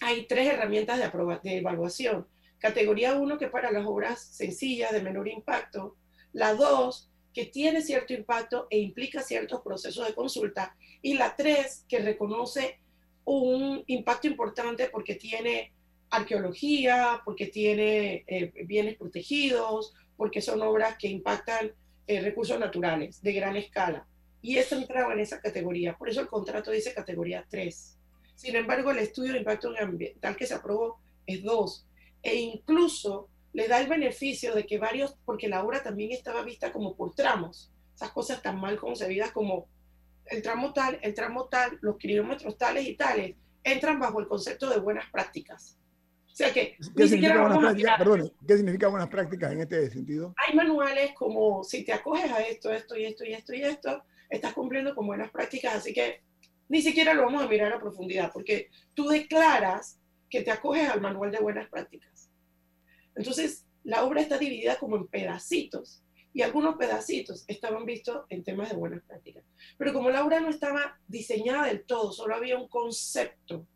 [0.00, 2.26] hay tres herramientas de, de evaluación
[2.64, 5.98] Categoría 1, que para las obras sencillas, de menor impacto.
[6.32, 10.74] La dos, que tiene cierto impacto e implica ciertos procesos de consulta.
[11.02, 12.80] Y la tres, que reconoce
[13.26, 15.74] un impacto importante porque tiene
[16.08, 21.70] arqueología, porque tiene eh, bienes protegidos, porque son obras que impactan
[22.06, 24.06] eh, recursos naturales de gran escala.
[24.40, 25.98] Y eso entraba en esa categoría.
[25.98, 27.98] Por eso el contrato dice categoría 3.
[28.36, 31.88] Sin embargo, el estudio de impacto ambiental que se aprobó es 2.
[32.24, 36.72] E incluso le da el beneficio de que varios, porque la obra también estaba vista
[36.72, 39.68] como por tramos, esas cosas tan mal concebidas como
[40.26, 44.68] el tramo tal, el tramo tal, los kilómetros tales y tales, entran bajo el concepto
[44.68, 45.78] de buenas prácticas.
[46.26, 47.98] O sea que ¿Qué significa, buenas prácticas?
[47.98, 50.34] Perdón, ¿Qué significa buenas prácticas en este sentido?
[50.36, 54.02] Hay manuales como si te acoges a esto, esto y esto y esto y esto,
[54.28, 56.22] estás cumpliendo con buenas prácticas, así que
[56.68, 61.00] ni siquiera lo vamos a mirar a profundidad, porque tú declaras que te acoges al
[61.00, 62.13] manual de buenas prácticas.
[63.14, 68.70] Entonces, la obra está dividida como en pedacitos y algunos pedacitos estaban vistos en temas
[68.70, 69.44] de buenas prácticas.
[69.78, 73.66] Pero como la obra no estaba diseñada del todo, solo había un concepto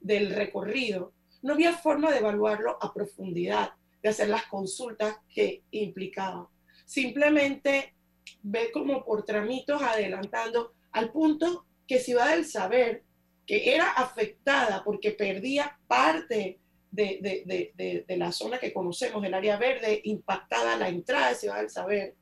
[0.00, 3.72] del recorrido, no había forma de evaluarlo a profundidad,
[4.02, 6.48] de hacer las consultas que implicaba.
[6.84, 7.94] Simplemente
[8.42, 13.02] ve como por tramitos adelantando al punto que Ciudad del Saber,
[13.46, 20.76] que era afectada porque perdía parte de, la zona que conocemos, el área verde, impactada
[20.76, 22.14] la entrada de Ciudad del Saber,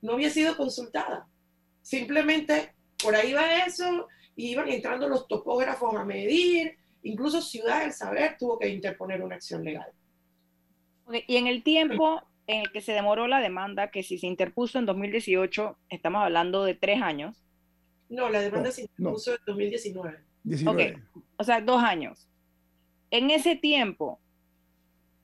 [0.00, 1.28] no había sido consultada.
[1.82, 7.92] Simplemente por ahí va eso, y iban entrando los topógrafos a medir, incluso Ciudad del
[7.92, 9.90] Saber tuvo que interponer una acción legal.
[11.26, 14.78] Y en el tiempo en el que se demoró la demanda, que si se interpuso
[14.78, 17.44] en 2018, estamos hablando de tres años.
[18.08, 20.24] No, la demanda se interpuso en 2019.
[21.36, 22.28] O sea, dos años.
[23.12, 24.20] En ese tiempo,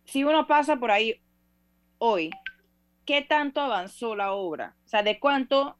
[0.04, 1.22] si uno pasa por ahí
[1.96, 2.30] hoy,
[3.06, 4.76] ¿qué tanto avanzó la obra?
[4.84, 5.78] O sea, ¿de cuánto,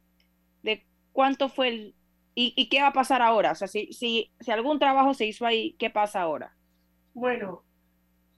[0.63, 1.95] de cuánto fue el...
[2.33, 3.51] Y, qué va a pasar ahora?
[3.51, 6.55] O sea, si, si, si algún trabajo se hizo ahí, ¿qué pasa ahora?
[7.13, 7.63] Bueno,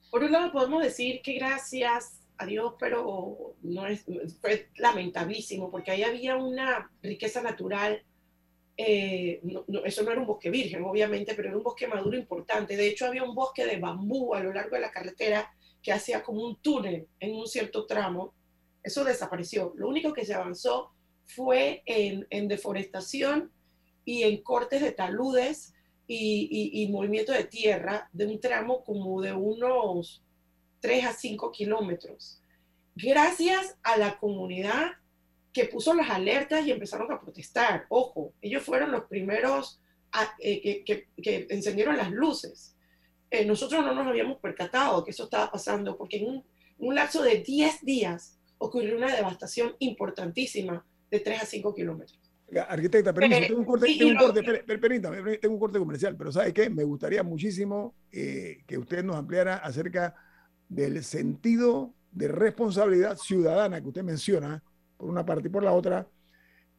[0.10, 4.04] por un lado podemos decir que gracias a Dios, pero no es,
[4.42, 8.04] fue lamentabilísimo, porque ahí había una riqueza natural
[8.78, 9.42] eh,
[9.86, 12.76] eso no era un bosque virgen, obviamente, pero era un bosque maduro importante.
[12.76, 16.24] De hecho, había un bosque de bambú a lo largo de la carretera que hacía
[16.24, 18.34] como un túnel en un cierto tramo.
[18.84, 19.74] Eso desapareció.
[19.76, 20.92] Lo único que se avanzó
[21.26, 23.52] fue en, deforestación
[24.06, 25.74] y en cortes de taludes
[26.08, 30.24] y, y, movimiento de tierra de un tramo como de unos
[30.82, 32.42] 3 a 5 kilómetros.
[32.96, 34.92] Gracias a la comunidad
[35.54, 37.86] que puso las alertas y empezaron a protestar.
[37.90, 39.82] Ojo, ellos fueron los primeros
[40.40, 42.76] eh, que, encendieron las luces.
[43.30, 46.44] Eh, nosotros no nos habíamos percatado que eso estaba pasando porque en
[46.78, 52.20] un, lapso de 10 días ocurrió una devastación importantísima de 3 a 5 kilómetros.
[52.68, 54.44] Arquitecta, permiso, tengo un corte, tengo un corte,
[54.78, 56.70] permítame, tengo un corte comercial, pero ¿sabe qué?
[56.70, 60.16] Me gustaría muchísimo eh, que usted nos ampliara acerca
[60.68, 64.62] del sentido de responsabilidad ciudadana que usted menciona
[65.02, 66.08] por una parte, y por la otra,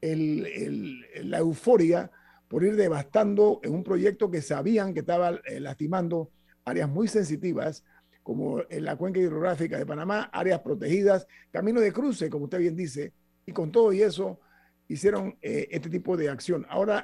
[0.00, 2.08] la euforia
[2.46, 6.30] por ir devastando en un proyecto que sabían que estaba eh, lastimando
[6.64, 7.84] áreas muy sensitivas,
[8.22, 12.76] como en la cuenca hidrográfica de Panamá, áreas protegidas, camino de cruce, como usted bien
[12.76, 13.12] dice,
[13.44, 14.38] y con todo y eso
[14.86, 16.64] hicieron eh, este tipo de acción.
[16.68, 17.02] Ahora,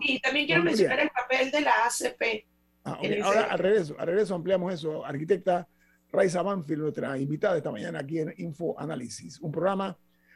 [0.00, 2.46] y también quiero mencionar el papel de la ACP.
[2.84, 5.04] Ah, Ahora, al regreso, al regreso ampliamos eso.
[5.04, 5.66] Arquitecta
[6.12, 9.98] Raiza Banfield, nuestra invitada esta mañana aquí en Info Análisis, un programa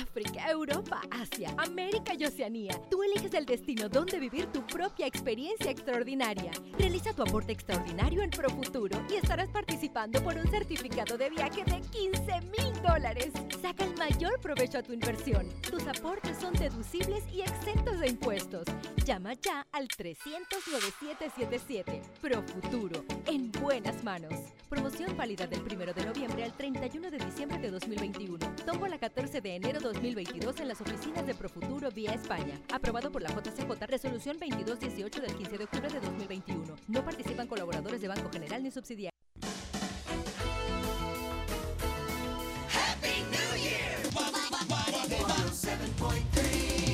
[0.00, 2.80] África, Europa, Asia, América y Oceanía.
[2.90, 6.50] Tú eliges el destino donde vivir tu propia experiencia extraordinaria.
[6.78, 11.80] Realiza tu aporte extraordinario en Profuturo y estarás participando por un certificado de viaje de
[11.80, 13.32] 15 mil dólares.
[13.60, 15.48] Saca el mayor provecho a tu inversión.
[15.68, 18.66] Tus aportes son deducibles y exentos de impuestos.
[19.04, 22.00] Llama ya al 300-9777.
[22.20, 24.34] Profuturo, en buenas manos.
[24.68, 28.38] Promoción válida del 1 de noviembre al 31 de diciembre de 2021.
[28.66, 32.60] Tomo la 14 de enero 2022 en las oficinas de Profuturo vía España.
[32.70, 36.76] Aprobado por la JCJ Resolución 2218 del 15 de octubre de 2021.
[36.86, 39.18] No participan colaboradores de Banco General ni subsidiarios.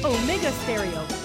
[0.05, 1.24] Omega Stereo.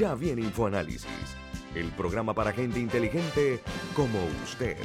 [0.00, 1.36] Ya viene InfoAnálisis,
[1.74, 3.60] el programa para gente inteligente
[3.94, 4.78] como usted.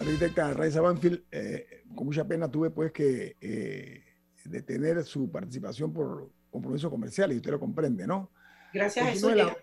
[0.00, 4.04] arquitecta Raiza Banfield, eh, con mucha pena tuve pues que eh,
[4.44, 8.30] detener su participación por compromiso comercial y usted lo comprende, ¿no?
[8.74, 9.34] Gracias a eso.
[9.34, 9.56] La,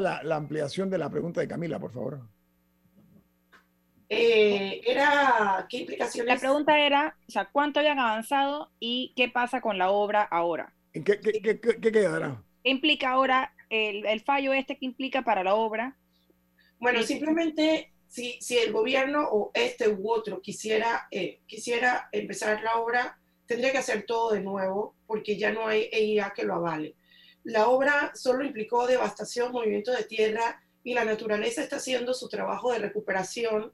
[0.00, 2.22] la, la, ampliación de la pregunta de Camila, por favor.
[4.08, 6.34] Eh, era, ¿qué implicaciones?
[6.34, 10.72] La pregunta era, o sea, ¿cuánto habían avanzado y qué pasa con la obra ahora?
[10.92, 12.42] ¿En qué, qué, qué, qué quedará?
[12.62, 15.96] ¿Qué implica ahora el, el, fallo este que implica para la obra?
[16.78, 22.76] Bueno, simplemente si, si el gobierno o este u otro quisiera, eh, quisiera empezar la
[22.76, 26.94] obra, tendría que hacer todo de nuevo porque ya no hay EIA que lo avale.
[27.42, 32.72] La obra solo implicó devastación, movimiento de tierra y la naturaleza está haciendo su trabajo
[32.72, 33.72] de recuperación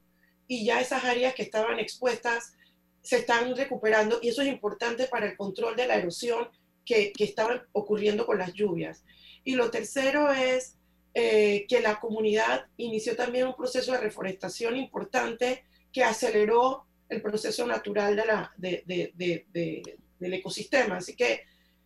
[0.52, 2.52] y ya esas áreas que estaban expuestas
[3.00, 6.46] se están recuperando y eso es importante para el control de la erosión
[6.84, 9.02] que, que estaba ocurriendo con las lluvias.
[9.44, 10.76] Y lo tercero es
[11.14, 17.66] eh, que la comunidad inició también un proceso de reforestación importante que aceleró el proceso
[17.66, 18.22] natural
[18.58, 19.86] de
[20.18, 20.98] del ecosistema.
[20.98, 21.44] Así que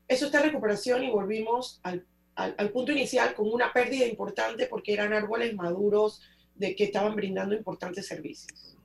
[0.08, 4.92] eso está en recuperación y volvimos al, al, punto inicial con una pérdida importante porque
[4.92, 6.20] eran árboles maduros
[6.58, 8.76] de que estaban brindando importantes servicios.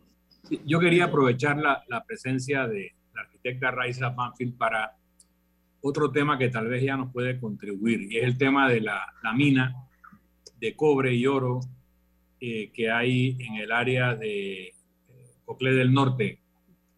[0.66, 4.96] Yo quería aprovechar la, la presencia de la arquitecta Raiza Banfield para
[5.82, 9.14] otro tema que tal vez ya nos puede contribuir y es el tema de la,
[9.24, 9.76] la mina
[10.60, 11.60] de cobre y oro
[12.40, 14.74] eh, que hay en el área de eh,
[15.46, 16.40] Coclé del Norte,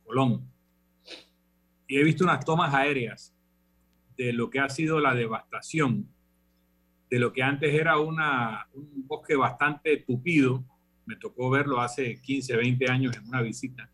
[0.06, 0.50] Colón.
[1.88, 3.34] Y he visto unas tomas aéreas
[4.18, 6.13] de lo que ha sido la devastación
[7.14, 8.18] de lo que antes era un
[9.06, 10.66] bosque bastante tupido.
[11.06, 13.88] Me tocó verlo hace 15, 20 años en una visita.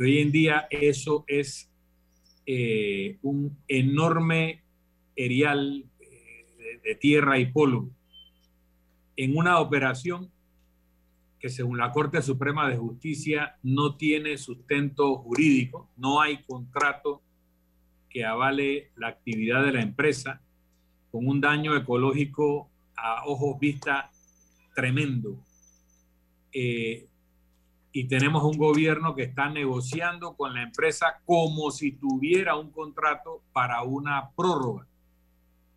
[0.00, 1.70] hoy en día eso es
[2.44, 4.64] eh, un enorme
[5.14, 7.88] erial de, de tierra y polvo
[9.14, 10.28] en una operación
[11.38, 17.22] que según la Corte Suprema de Justicia no tiene sustento jurídico, no hay contrato
[18.10, 20.42] que avale la actividad de la empresa,
[21.14, 24.10] con un daño ecológico a ojos vista
[24.74, 25.36] tremendo.
[26.52, 27.06] Eh,
[27.92, 33.44] y tenemos un gobierno que está negociando con la empresa como si tuviera un contrato
[33.52, 34.88] para una prórroga.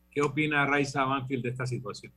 [0.10, 2.12] ¿Qué opina Raiza Banfield de esta situación?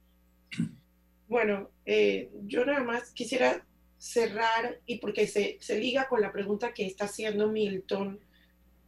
[1.29, 3.67] Bueno, eh, yo nada más quisiera
[3.99, 8.19] cerrar y porque se, se, liga con la pregunta que está haciendo Milton,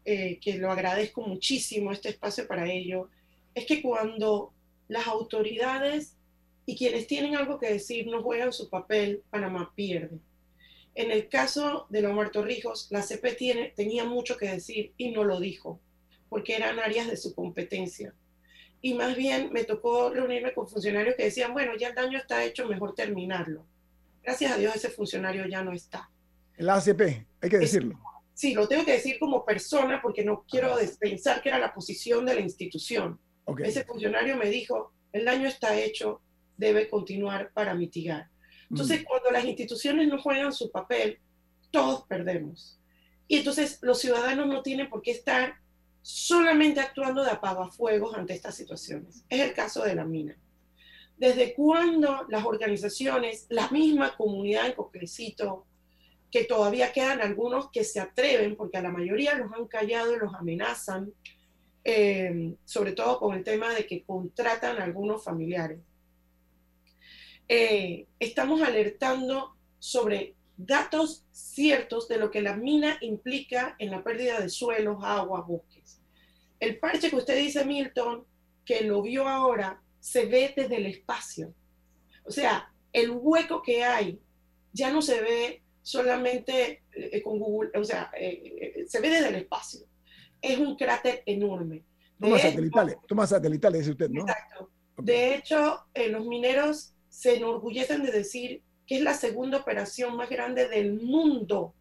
[0.06, 3.10] eh, que lo agradezco muchísimo este espacio para ello,
[3.54, 4.52] es que cuando
[4.88, 6.16] las autoridades
[6.66, 10.18] y quienes tienen algo que decir no juegan su papel, Panamá pierde.
[10.94, 15.24] En el caso de Omar Torrijos, la CP tiene, tenía mucho que decir y no
[15.24, 15.80] lo dijo,
[16.28, 18.14] porque eran áreas de su competencia
[18.82, 22.44] y más bien me tocó reunirme con funcionarios que decían, bueno, ya el daño está
[22.44, 23.64] hecho, mejor terminarlo.
[24.22, 26.10] Gracias a Dios ese funcionario ya no está.
[26.56, 27.00] El ACP,
[27.40, 27.98] hay que decirlo.
[28.34, 32.26] sí, lo tengo que decir como persona porque no quiero pensar que era la posición
[32.26, 33.18] de la institución.
[33.44, 33.68] Okay.
[33.68, 36.22] Ese funcionario me dijo, el daño está hecho,
[36.56, 38.28] debe continuar para mitigar.
[38.70, 39.04] Entonces, mm.
[39.04, 41.18] cuando las instituciones no juegan su papel,
[41.70, 42.78] todos perdemos.
[43.28, 45.54] Y entonces los ciudadanos no tienen por qué estar
[46.02, 49.24] solamente actuando de apagafuegos ante estas situaciones.
[49.28, 50.36] Es el caso de la mina.
[51.16, 55.66] ¿Desde cuándo las organizaciones, la misma comunidad en Coclecito,
[56.30, 60.18] que todavía quedan algunos que se atreven, porque a la mayoría los han callado y
[60.18, 61.12] los amenazan,
[61.84, 65.78] eh, sobre todo con el tema de que contratan a algunos familiares?
[67.48, 74.40] Eh, estamos alertando sobre datos ciertos de lo que la mina implica en la pérdida
[74.40, 76.00] de suelos, agua, bosques.
[76.60, 78.24] El parche que usted dice, Milton,
[78.64, 81.52] que lo vio ahora, se ve desde el espacio.
[82.24, 84.20] O sea, el hueco que hay
[84.72, 89.28] ya no se ve solamente eh, con Google, o sea, eh, eh, se ve desde
[89.28, 89.80] el espacio.
[90.42, 91.84] Es un cráter enorme.
[92.20, 94.22] Tomas satelitales, toma satelitales, dice usted, ¿no?
[94.22, 94.70] Exacto.
[94.98, 100.68] De hecho, los mineros se enorgullecen de decir que es la segunda operación más grande
[100.68, 101.74] del mundo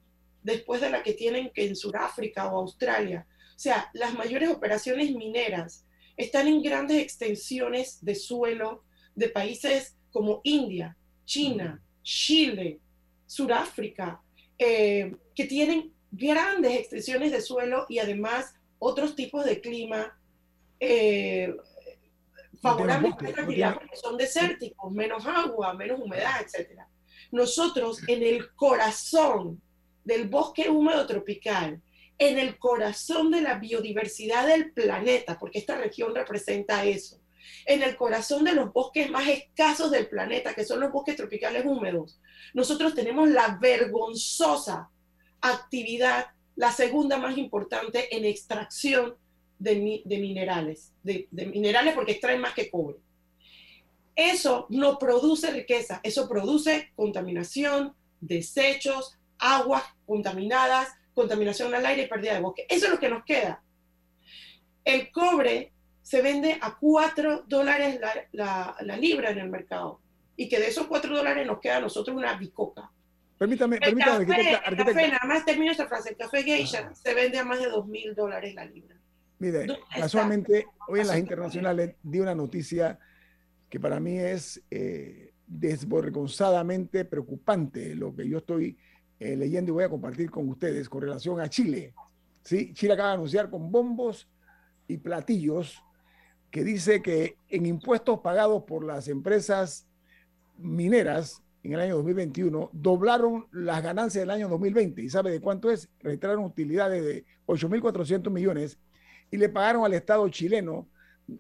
[0.43, 3.28] después de la que tienen que en Sudáfrica o Australia.
[3.55, 5.86] O sea, las mayores operaciones mineras
[6.18, 8.84] están en grandes extensiones de suelo
[9.16, 12.80] de países como India, China, Chile,
[13.26, 14.22] Sudáfrica,
[14.57, 20.18] eh, que tienen grandes extensiones de suelo y además otros tipos de clima
[20.80, 21.55] eh,
[22.62, 26.82] favorables para la actividad porque son desérticos, menos agua, menos humedad, etc.
[27.32, 29.62] Nosotros en el corazón
[30.03, 31.82] del bosque húmedo tropical,
[32.18, 37.20] en el corazón de la biodiversidad del planeta, porque esta región representa eso,
[37.66, 41.66] en el corazón de los bosques más escasos del planeta, que son los bosques tropicales
[41.66, 42.20] húmedos,
[42.53, 44.89] nosotros tenemos la vergonzosa
[45.41, 49.15] actividad, la segunda más importante en extracción
[49.59, 49.75] de,
[50.05, 52.97] minerales, de, de minerales porque extraen más que cobre.
[54.15, 62.33] Eso no produce riqueza, eso produce contaminación, desechos, aguas contaminadas, contaminación al aire y pérdida
[62.33, 62.65] de bosque.
[62.69, 63.63] Eso es lo que nos queda.
[64.83, 65.71] El cobre
[66.01, 67.99] se vende a 4 dólares
[68.31, 70.01] la, libra en el mercado
[70.35, 72.91] y que de esos 4 dólares nos queda a nosotros una bicoca.
[73.41, 77.39] Permítame, permítame, café, el café, nada más termino esta frase, el café geisha se vende
[77.39, 78.95] a más de 2 mil dólares la libra.
[79.39, 79.65] Mire,
[79.95, 82.99] casualmente hoy en las internacionales di una noticia
[83.67, 88.77] que para mí es eh, desvergonzadamente preocupante lo que yo estoy
[89.19, 91.95] eh, leyendo y voy a compartir con ustedes con relación a Chile.
[92.43, 92.75] ¿sí?
[92.75, 94.29] Chile acaba de anunciar con bombos
[94.87, 95.83] y platillos
[96.51, 99.87] que dice que en impuestos pagados por las empresas
[100.59, 105.01] mineras en el año 2021 doblaron las ganancias del año 2020.
[105.01, 105.89] ¿Y sabe de cuánto es?
[105.99, 108.80] Registraron utilidades de 8.400 millones
[109.30, 110.89] y le pagaron al Estado chileno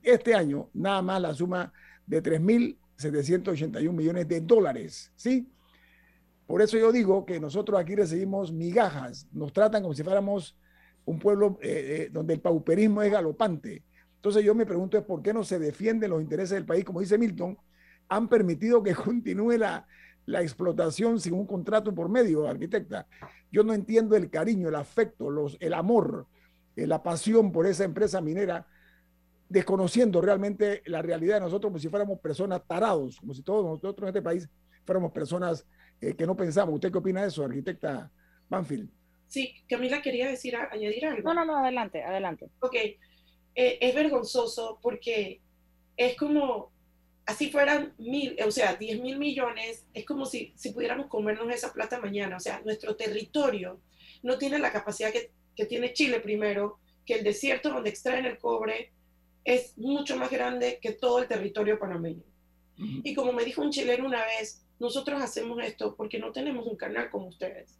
[0.03, 1.73] este año nada más la suma
[2.05, 5.11] de 3.781 millones de dólares.
[5.15, 5.49] ¿Sí?
[6.45, 10.57] Por eso yo digo que nosotros aquí recibimos migajas, nos tratan como si fuéramos
[11.05, 11.69] un pueblo eh,
[12.03, 13.83] eh, donde el pauperismo es galopante.
[14.17, 16.99] Entonces yo me pregunto es por qué no se defienden los intereses del país, como
[16.99, 17.57] dice Milton,
[18.07, 19.87] han permitido que continúe la,
[20.25, 23.07] la explotación sin un contrato por medio, arquitecta.
[23.51, 26.27] Yo no entiendo el cariño, el afecto, los, el amor,
[26.75, 28.67] eh, la pasión por esa empresa minera,
[29.49, 34.03] desconociendo realmente la realidad de nosotros como si fuéramos personas tarados, como si todos nosotros
[34.03, 34.49] en este país
[34.85, 35.65] fuéramos personas
[35.99, 36.75] eh, que no pensamos.
[36.75, 38.09] ¿Usted qué opina de eso, arquitecta
[38.49, 38.89] Banfield?
[39.27, 41.21] Sí, Camila quería decir, añadir algo.
[41.21, 42.49] No, no, no, adelante, adelante.
[42.59, 42.97] Ok, eh,
[43.55, 45.41] es vergonzoso porque
[45.97, 46.70] es como,
[47.25, 51.73] así fueran mil, o sea, diez mil millones, es como si, si pudiéramos comernos esa
[51.73, 52.37] plata mañana.
[52.37, 53.79] O sea, nuestro territorio
[54.23, 58.37] no tiene la capacidad que, que tiene Chile primero, que el desierto donde extraen el
[58.37, 58.91] cobre
[59.43, 62.23] es mucho más grande que todo el territorio panameño.
[62.77, 66.75] Y como me dijo un chileno una vez, nosotros hacemos esto porque no tenemos un
[66.75, 67.77] canal como ustedes.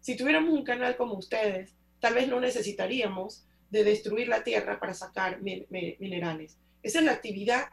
[0.00, 4.94] Si tuviéramos un canal como ustedes, tal vez no necesitaríamos de destruir la tierra para
[4.94, 6.56] sacar minerales.
[6.84, 7.70] Esa es la actividad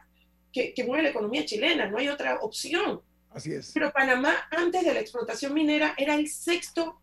[0.52, 3.00] que, mueve la economía chilena, no hay otra opción.
[3.30, 3.72] Así es.
[3.72, 7.00] Pero Panamá, antes de la explotación minera, era el sexto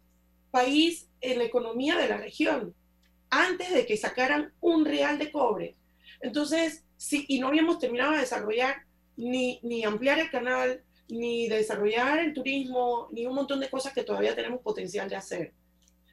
[0.51, 2.75] país en la economía de la región,
[3.29, 5.75] antes de que sacaran un real de cobre.
[6.21, 8.83] Entonces, sí, y no habíamos terminado de desarrollar
[9.17, 14.03] ni, ni ampliar el canal, ni desarrollar el turismo, ni un montón de cosas que
[14.03, 15.53] todavía tenemos potencial de hacer.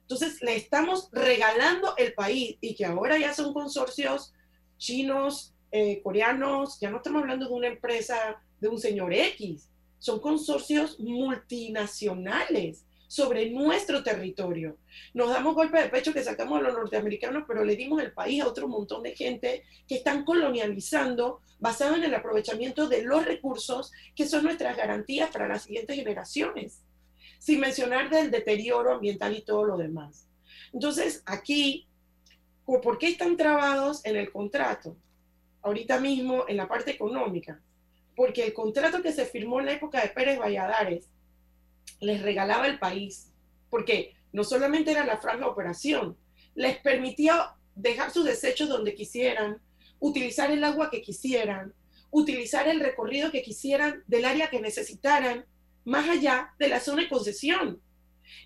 [0.01, 4.33] Entonces, le estamos regalando el país y que ahora ya son consorcios
[4.79, 10.21] chinos, eh, coreanos, ya no estamos hablando de una empresa de un señor X, son
[10.21, 14.79] consorcios multinacionales sobre nuestro territorio.
[15.15, 18.43] Nos damos golpe de pecho que sacamos a los norteamericanos, pero le dimos el país
[18.43, 23.93] a otro montón de gente que están colonializando basado en el aprovechamiento de los recursos
[24.15, 26.83] que son nuestras garantías para las siguientes generaciones,
[27.39, 30.29] sin mencionar del deterioro ambiental y todo lo demás.
[30.73, 31.87] Entonces, aquí,
[32.65, 34.97] ¿por qué están trabados en el contrato?
[35.67, 37.61] Ahorita mismo en la parte económica,
[38.15, 41.11] porque el contrato que se firmó en la época de Pérez Valladares
[41.99, 43.33] les regalaba el país,
[43.69, 46.17] porque no solamente era la franja operación,
[46.55, 49.61] les permitía dejar sus desechos donde quisieran,
[49.99, 51.75] utilizar el agua que quisieran,
[52.13, 55.47] utilizar el recorrido que quisieran del área que necesitaran,
[55.85, 57.81] más allá de la zona de concesión.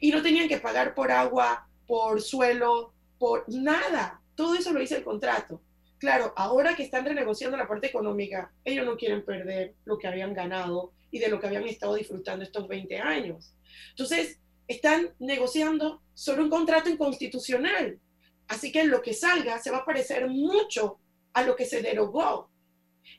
[0.01, 4.23] Y no tenían que pagar por agua, por suelo, por nada.
[4.35, 5.61] Todo eso lo dice el contrato.
[6.01, 10.33] Claro, ahora que están renegociando la parte económica, ellos no quieren perder lo que habían
[10.33, 13.55] ganado y de lo que habían estado disfrutando estos 20 años.
[13.91, 18.01] Entonces, están negociando sobre un contrato inconstitucional.
[18.49, 20.99] Así que lo que salga se va a parecer mucho
[21.35, 22.51] a lo que se derogó.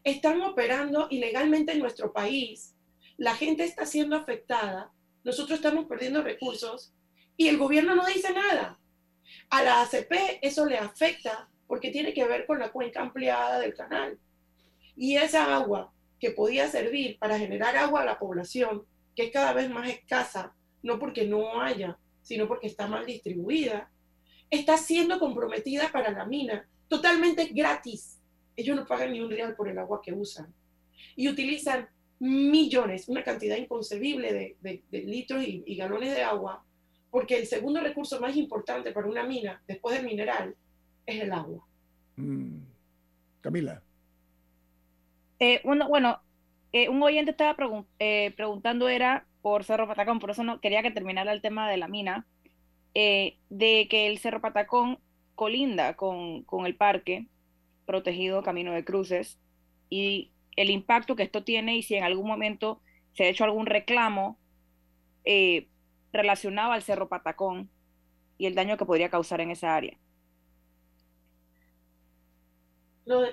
[0.03, 2.73] Están operando ilegalmente en nuestro país.
[3.15, 4.91] La gente está siendo afectada.
[5.23, 6.95] Nosotros estamos perdiendo recursos
[7.37, 8.79] y el gobierno no dice nada.
[9.51, 13.73] A la ACP eso le afecta porque tiene que ver con la cuenca ampliada del
[13.73, 14.19] canal.
[14.97, 18.83] Y esa agua que podía servir para generar agua a la población,
[19.15, 20.53] que es cada vez más escasa,
[20.83, 23.89] no porque no haya, sino porque está mal distribuida,
[24.49, 28.19] está siendo comprometida para la mina, totalmente gratis.
[28.57, 30.53] Ellos no pagan ni un real por el agua que usan.
[31.15, 31.87] Y utilizan
[32.19, 36.65] millones, una cantidad inconcebible de, litros y, y galones de agua
[37.11, 40.55] porque el segundo recurso más importante para una mina, después del mineral,
[41.11, 41.65] es el agua.
[42.15, 42.71] Mm.
[43.41, 43.81] Camila.
[45.39, 46.21] Eh, bueno,
[46.71, 47.57] eh, un oyente estaba
[47.97, 51.77] eh, preguntando, era por Cerro Patacón, por eso no quería que terminara el tema de
[51.77, 52.27] la mina,
[52.93, 54.99] de que el Cerro Patacón
[55.33, 57.27] colinda con, con el parque
[57.85, 59.39] protegido Camino de Cruces
[59.89, 62.81] y el impacto que esto tiene y si en algún momento
[63.13, 64.37] se ha hecho algún reclamo
[66.11, 67.69] relacionado al Cerro Patacón
[68.37, 69.97] y el daño que podría causar en esa área.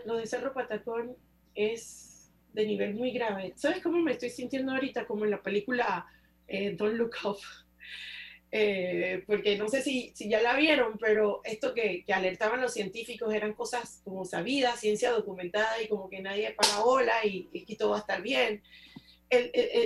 [0.05, 1.16] Lo de, Cerro Patacón
[1.55, 3.53] es de nivel muy grave.
[3.57, 5.07] ¿Sabes cómo me estoy sintiendo ahorita?
[5.07, 6.07] Como en la película
[6.47, 7.39] eh, Don't Look Up.
[8.51, 12.72] Eh, porque no sé si, si, ya la vieron, pero esto que, que, alertaban los
[12.72, 17.76] científicos eran cosas como sabidas, ciencia documentada y como que nadie para ola y, y
[17.76, 18.62] todo va a estar bien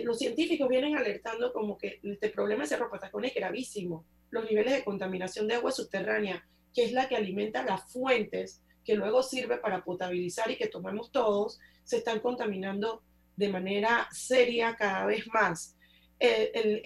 [0.05, 4.05] los científicos vienen alertando como que este problema de Cerro Patacón es gravísimo.
[4.31, 8.95] Los niveles de contaminación de agua subterránea, que es la que alimenta las fuentes, que
[8.95, 13.03] luego sirve para potabilizar y que tomemos todos, se están contaminando
[13.37, 15.77] de manera seria cada vez más.
[16.19, 16.81] El,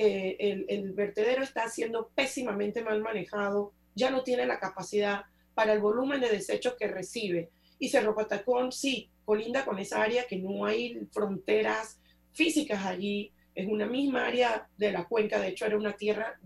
[0.69, 5.25] el, vertedero está siendo pésimamente mal manejado, ya no tiene la capacidad
[5.55, 7.51] para el volumen de desechos que recibe.
[7.79, 12.01] Y Cerro Patacón sí, colinda con esa área que no hay fronteras
[12.33, 16.39] físicas allí, es una misma área de la cuenca, de hecho era una tierra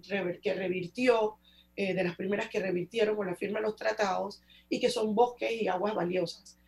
[0.42, 1.38] que revirtió,
[1.80, 5.14] eh, de las primeras que revirtieron con la firma de los tratados, y que son
[5.14, 6.58] bosques y aguas valiosas.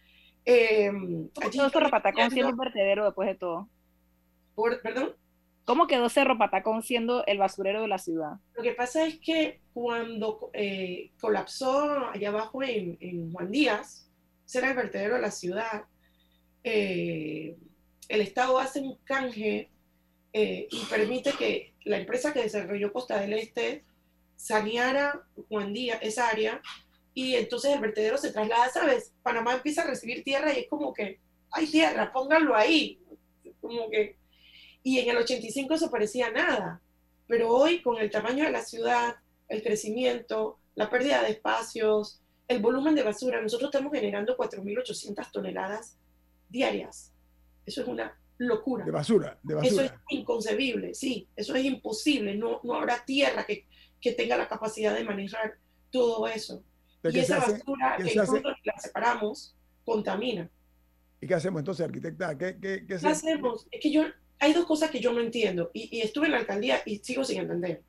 [0.45, 0.91] Eh,
[1.35, 3.69] ¿Cómo quedó Cerro Patacón siendo un vertedero después de todo?
[4.83, 5.15] ¿Perdón?
[5.65, 8.39] ¿Cómo quedó Cerro Patacón siendo el basurero de la ciudad?
[8.55, 14.11] Lo que pasa es que cuando eh, colapsó allá abajo en, en, Juan Díaz,
[14.45, 15.85] será el vertedero de la ciudad,
[16.65, 17.57] eh,
[18.09, 19.71] el Estado hace un canje
[20.33, 23.85] eh, y permite que la empresa que desarrolló Costa del Este
[24.43, 26.61] saneara Juan Díaz, esa área,
[27.15, 29.13] y entonces el vertedero se traslada, ¿sabes?
[29.23, 31.21] Panamá empieza a recibir tierra y es como que,
[31.51, 32.99] hay tierra, pónganlo ahí.
[33.61, 34.17] Como que,
[34.83, 36.81] y en el 85 eso parecía nada,
[37.29, 39.17] pero hoy con el tamaño de la ciudad,
[39.49, 45.97] el crecimiento, la pérdida de espacios, el volumen de basura, nosotros estamos generando 4.800 toneladas
[46.49, 47.13] diarias
[47.67, 48.85] eso es una locura.
[48.85, 49.85] De basura, de basura.
[49.85, 52.35] Eso es inconcebible, sí, eso es imposible.
[52.35, 53.67] No, no habrá tierra que,
[54.03, 55.55] que tenga la capacidad de manejar
[55.91, 56.63] todo eso.
[57.05, 60.51] Y esa basura que incluso la separamos contamina.
[61.21, 62.37] ¿Y qué hacemos entonces, arquitecta?
[62.37, 63.67] ¿Qué, qué, qué, hacemos?
[63.71, 64.05] Es que yo,
[64.39, 67.25] hay dos cosas que yo no entiendo y, y estuve en la alcaldía y sigo
[67.25, 67.83] sin entender.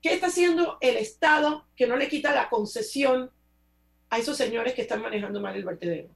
[0.00, 3.30] ¿Qué está haciendo el Estado que no le quita la concesión
[4.08, 6.08] a esos señores que están manejando mal el vertedero?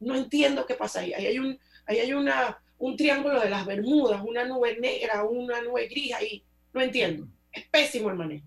[0.00, 1.12] No entiendo qué pasa ahí.
[1.12, 5.62] Ahí hay un, Ahí hay una, un triángulo de las Bermudas, una nube negra, una
[5.62, 6.44] nube gris ahí.
[6.74, 7.26] No entiendo.
[7.50, 8.46] Es pésimo el manejo.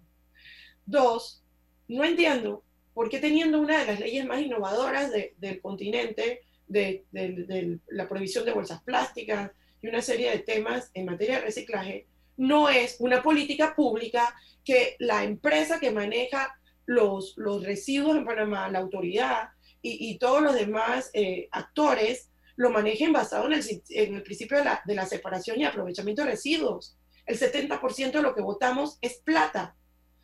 [0.85, 1.43] Dos,
[1.87, 2.63] no entiendo
[2.93, 8.45] por qué teniendo una de las leyes más innovadoras del continente, de, de, la prohibición
[8.45, 9.51] de bolsas plásticas
[9.81, 12.07] y una serie de temas en materia de reciclaje,
[12.37, 16.55] no es una política pública que la empresa que maneja
[16.85, 19.49] los, los residuos en Panamá, la autoridad
[19.81, 24.57] y, y todos los demás eh, actores lo manejen basado en el, en el principio
[24.57, 26.95] de la, de la, separación y aprovechamiento de residuos.
[27.25, 29.75] El 70% de lo que votamos es plata,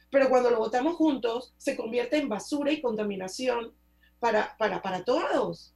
[0.10, 3.74] pero cuando lo votamos juntos se convierte en basura y contaminación
[4.20, 5.74] para, para, para todos.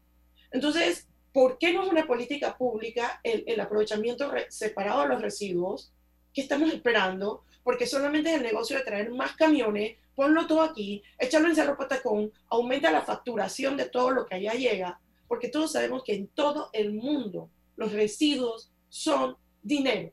[0.52, 5.94] Entonces, ¿por qué no es una política pública el, el aprovechamiento separado de los residuos?
[6.34, 7.44] ¿Qué estamos esperando?
[7.64, 11.78] Porque solamente es el negocio de traer más camiones, ponlo todo aquí, échalo en Cerro
[11.78, 15.00] Patacón, aumenta la facturación de todo lo que allá llega
[15.32, 20.12] porque todos sabemos que en todo el mundo los residuos son dinero.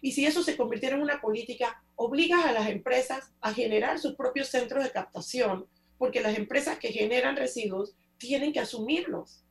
[0.00, 4.14] Y si eso se convirtiera en una política, obliga a las empresas a generar sus
[4.14, 5.66] propios centros de captación,
[5.98, 9.42] porque las empresas que generan residuos tienen que asumirlos.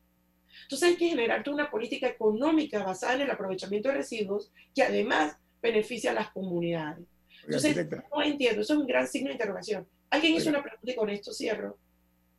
[0.64, 5.38] Entonces hay que generar una política económica basada en el aprovechamiento de residuos que además
[5.62, 7.06] beneficia a las comunidades.
[7.44, 9.88] Entonces, no entiendo, eso es un gran signo de interrogación.
[10.10, 11.78] Alguien hizo una pregunta y con esto cierro.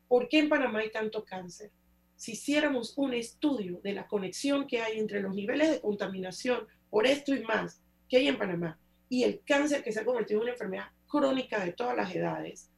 [0.08, 1.70] ¿Por qué en Panamá hay tanto cáncer?
[2.16, 7.06] si hiciéramos un estudio de la conexión que hay entre los niveles de contaminación por
[7.06, 8.78] esto y más que hay en Panamá
[9.08, 12.70] y el cáncer que se ha convertido en una enfermedad crónica de todas las edades,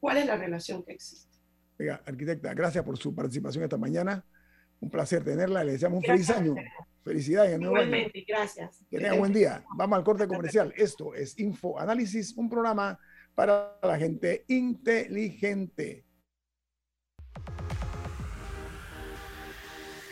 [0.00, 1.38] ¿cuál es la relación que existe?
[1.78, 4.24] Oiga, arquitecta, gracias por su participación esta mañana.
[4.80, 5.64] Un placer tenerla.
[5.64, 6.54] Le deseamos un feliz año.
[7.04, 8.84] Felicidades en Igualmente, gracias.
[8.90, 9.64] Que tenga buen día.
[9.76, 10.72] Vamos al corte comercial.
[10.76, 12.98] Esto es Info Análisis, un programa
[13.34, 16.05] para la gente inteligente.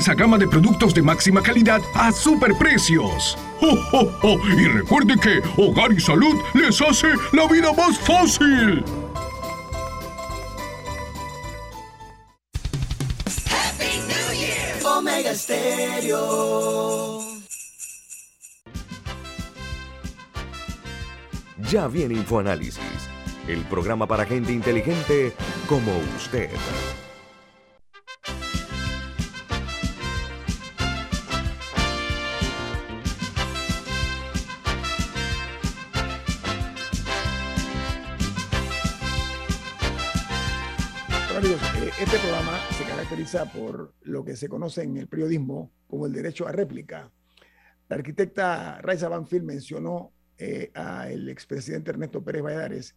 [0.00, 3.36] extensa gama de productos de máxima calidad a superprecios.
[3.60, 4.38] ¡Oh, oh, oh!
[4.48, 8.82] Y recuerde que Hogar y Salud les hace la vida más fácil.
[14.84, 17.20] Omega Stereo.
[21.70, 22.80] Ya viene InfoAnálisis,
[23.46, 25.34] el programa para gente inteligente
[25.68, 26.50] como usted.
[42.12, 46.48] Este programa se caracteriza por lo que se conoce en el periodismo como el derecho
[46.48, 47.12] a réplica.
[47.88, 52.96] La arquitecta Raiza Banfield mencionó eh, al expresidente Ernesto Pérez Valladares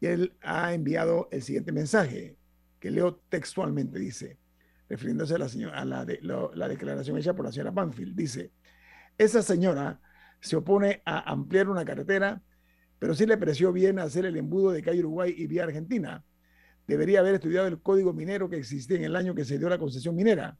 [0.00, 2.38] y él ha enviado el siguiente mensaje,
[2.80, 4.38] que leo textualmente, dice,
[4.88, 8.52] refiriéndose a la, señora, a la, de- la declaración hecha por la señora Banfield, dice,
[9.18, 10.00] esa señora
[10.40, 12.40] se opone a ampliar una carretera,
[12.98, 16.24] pero sí le pareció bien hacer el embudo de calle Uruguay y vía Argentina.
[16.88, 19.78] Debería haber estudiado el código minero que existía en el año que se dio la
[19.78, 20.58] concesión minera.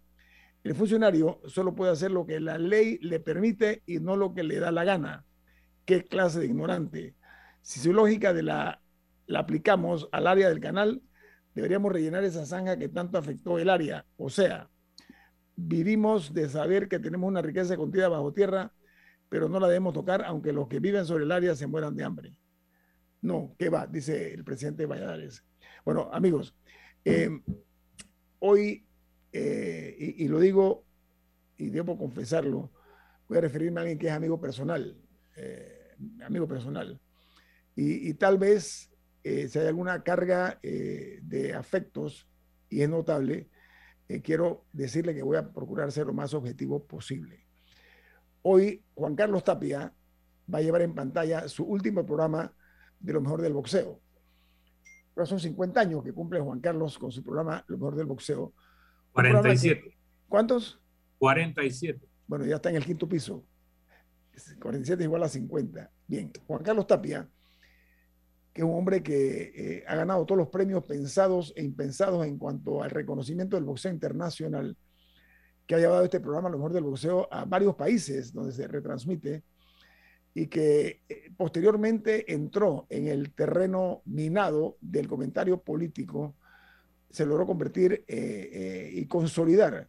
[0.63, 4.43] El funcionario solo puede hacer lo que la ley le permite y no lo que
[4.43, 5.25] le da la gana.
[5.87, 7.17] ¿Qué clase de ignorante?
[7.63, 8.83] Si su lógica de la,
[9.27, 11.03] la aplicamos al área del canal,
[11.55, 14.05] deberíamos rellenar esa zanja que tanto afectó el área.
[14.19, 14.69] O sea,
[15.57, 18.75] vivimos de saber que tenemos una riqueza contida bajo tierra,
[19.31, 22.05] pero no la debemos tocar, aunque los que viven sobre el área se mueran de
[22.05, 22.37] hambre.
[23.23, 23.87] No, ¿qué va?
[23.87, 25.43] Dice el presidente Valladares.
[25.89, 26.55] Bueno, amigos,
[27.03, 27.31] eh,
[28.41, 28.87] hoy,
[29.33, 30.85] eh, y, lo digo,
[31.57, 32.71] y debo confesarlo,
[33.27, 35.01] voy a referirme a alguien que es amigo personal,
[35.35, 37.01] eh, amigo personal.
[37.75, 38.91] Y, tal vez
[39.25, 42.29] eh, si hay alguna carga de afectos,
[42.69, 43.49] y es notable,
[44.23, 47.47] quiero decirle que voy a procurar ser lo más objetivo posible.
[48.43, 49.95] Hoy Juan Carlos Tapia
[50.53, 52.55] va a llevar en pantalla su último programa
[53.01, 54.03] de lo mejor del boxeo.
[55.19, 58.45] Pero son 50 años que cumple Juan Carlos con su programa Lo mejor del boxeo.
[58.45, 58.53] Un
[59.13, 59.99] programa que- 47.
[60.29, 60.81] ¿Cuántos?
[61.19, 62.07] 47.
[62.29, 63.45] Bueno, ya está en el quinto piso.
[64.61, 65.91] 47 es igual a 50.
[66.07, 67.29] Bien, Juan Carlos Tapia,
[68.53, 72.39] que es un hombre que eh, ha ganado todos los premios pensados e impensados en
[72.39, 74.77] cuanto al reconocimiento del boxeo internacional,
[75.67, 79.43] que ha llevado este programa, lo mejor del boxeo, a varios países donde se retransmite
[80.39, 86.37] y que eh, posteriormente entró en el terreno minado del comentario político,
[87.11, 89.89] se logró convertir eh, eh, y consolidar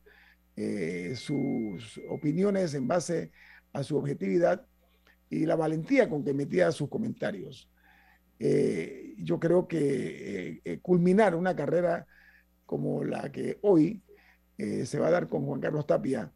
[1.16, 3.32] sus opiniones en base
[3.72, 4.66] a su objetividad
[5.30, 7.70] y la valentía con que metía sus comentarios.
[8.38, 12.06] Yo creo que culminar una carrera
[12.66, 14.04] como la que hoy
[14.58, 16.30] se va a dar con Juan Carlos Tapia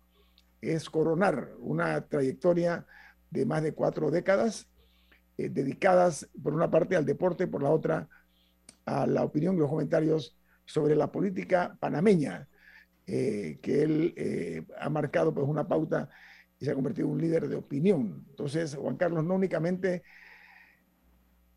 [0.61, 2.87] es coronar una trayectoria
[3.33, 4.67] de más de cuatro décadas
[5.37, 8.07] eh, dedicadas por una parte al deporte, por la otra
[8.85, 12.47] a la opinión y los comentarios sobre la política panameña,
[13.07, 16.09] eh, que él eh, ha marcado pues una pauta
[16.59, 18.25] y se ha convertido en un líder de opinión.
[18.29, 20.03] Entonces, Juan Carlos no únicamente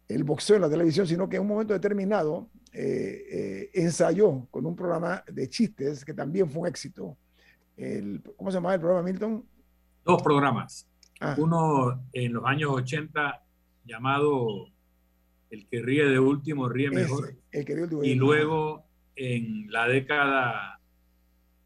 [0.08, 4.66] el boxeo en la televisión, sino que en un momento determinado eh, eh, ensayó con
[4.66, 7.16] un programa de chistes que también fue un éxito.
[7.76, 9.44] El, ¿Cómo se llamaba el programa, Milton?
[10.04, 10.86] Dos programas.
[11.20, 11.34] Ah.
[11.38, 13.42] Uno en los años 80
[13.84, 14.68] llamado
[15.50, 17.28] El que ríe de último ríe mejor.
[17.30, 18.04] Ese, el que el duelo.
[18.04, 20.80] Y luego en la década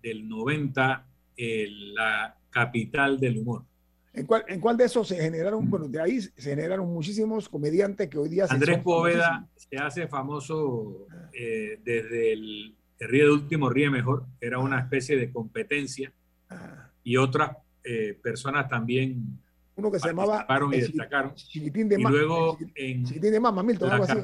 [0.03, 3.64] del 90, el- la capital del humor.
[4.12, 5.68] ¿En cuál, ¿En cuál de esos se generaron?
[5.70, 10.09] Bueno, de ahí se generaron muchísimos comediantes que hoy día se Andrés Poveda se hace
[10.09, 16.12] famoso eh, desde el que ríe de último ríe mejor, era una especie de competencia,
[16.51, 19.39] Ah, y otras eh, personas también
[19.76, 21.35] uno que se llamaba y destacaron.
[21.35, 22.16] Chiquitín de Y Mama.
[22.16, 24.18] luego en Chiquitín de Mama, Milton, algo así.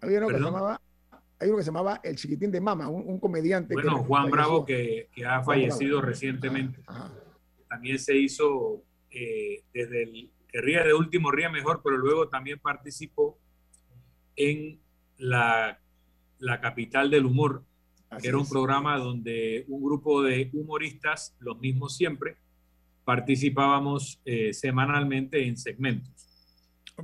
[0.00, 0.80] Había uno que se llamaba
[1.42, 3.74] hay uno que se llamaba El Chiquitín de Mama, un, comediante.
[3.74, 6.80] Bueno, Juan Bravo, que, que, ha fallecido recientemente.
[7.68, 12.60] También se hizo eh, desde el que ría de último ría mejor, pero luego también
[12.60, 13.38] participó
[14.36, 14.78] en
[15.18, 15.80] la,
[16.38, 17.64] la capital del humor,
[18.20, 22.36] que era un programa donde un grupo de humoristas, los mismos siempre,
[23.04, 26.28] participábamos eh, semanalmente en segmentos.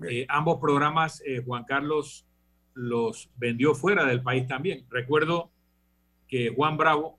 [0.09, 2.27] Eh, ambos programas, eh, Juan Carlos
[2.75, 4.87] los vendió fuera del país también.
[4.91, 5.51] Recuerdo
[6.29, 7.19] que Juan Bravo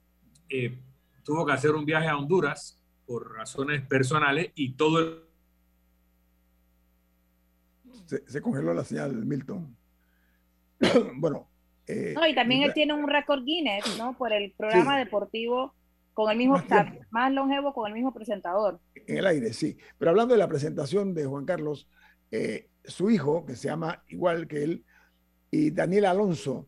[1.23, 5.23] tuvo que hacer un viaje a Honduras por razones personales y todo el...
[8.05, 9.75] Se, se congeló la señal, Milton.
[11.15, 11.49] bueno.
[12.15, 14.17] no, y también él tiene un récord Guinness, ¿no?
[14.17, 15.75] Por el programa deportivo
[16.19, 18.81] con el mismo, más, más, longevo con el mismo presentador.
[18.93, 19.77] En el aire, sí.
[19.97, 21.87] Pero hablando de la presentación de Juan Carlos,
[22.29, 24.85] eh, su hijo, que se llama igual que él,
[25.49, 26.67] y Daniel Alonso,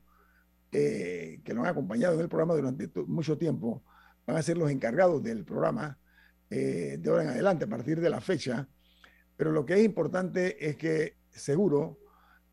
[0.72, 3.84] eh, que lo han acompañado en el programa durante mucho tiempo,
[4.26, 6.00] van a ser los encargados del programa
[6.50, 8.70] eh, de ahora en adelante, a partir de la fecha.
[9.36, 12.00] Pero lo que es importante es que seguro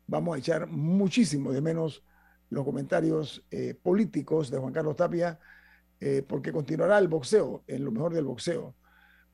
[0.05, 2.03] vamos a echar muchísimo de menos
[2.49, 3.45] los comentarios
[3.83, 5.39] políticos de Juan Carlos Tapia
[6.01, 8.73] eh, porque continuará el boxeo, en lo mejor del boxeo,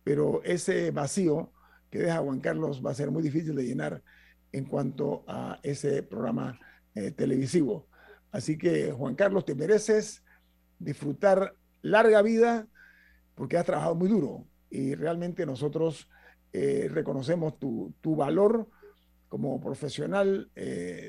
[0.04, 1.52] pero ese vacío
[1.92, 4.04] que deja Juan Carlos va a ser muy difícil de llenar
[4.52, 6.60] en cuanto a ese programa
[6.96, 7.88] eh, televisivo.
[8.32, 10.24] Así que Juan Carlos, te mereces
[10.80, 12.68] disfrutar larga vida
[13.36, 16.10] porque has trabajado muy duro y realmente nosotros
[16.52, 18.68] eh, reconocemos tu, tu, valor
[19.28, 20.50] como profesional,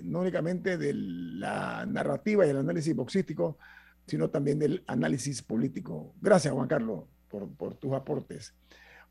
[0.02, 3.56] no únicamente de la narrativa y el análisis boxístico,
[4.06, 6.14] sino también del análisis político.
[6.20, 8.54] Gracias, Juan Carlos, por, tus aportes.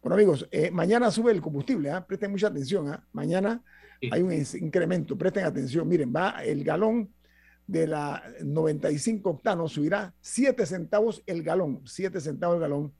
[0.01, 2.05] Bueno, amigos, eh, mañana sube el combustible, ¿ah?
[2.05, 2.89] presten mucha atención.
[2.89, 3.05] ¿ah?
[3.11, 3.63] Mañana
[4.11, 5.87] hay un incremento, presten atención.
[5.87, 7.11] Miren, va el galón
[7.67, 12.93] de la 95 octanos, subirá 7 centavos el galón, 7 centavos el galón.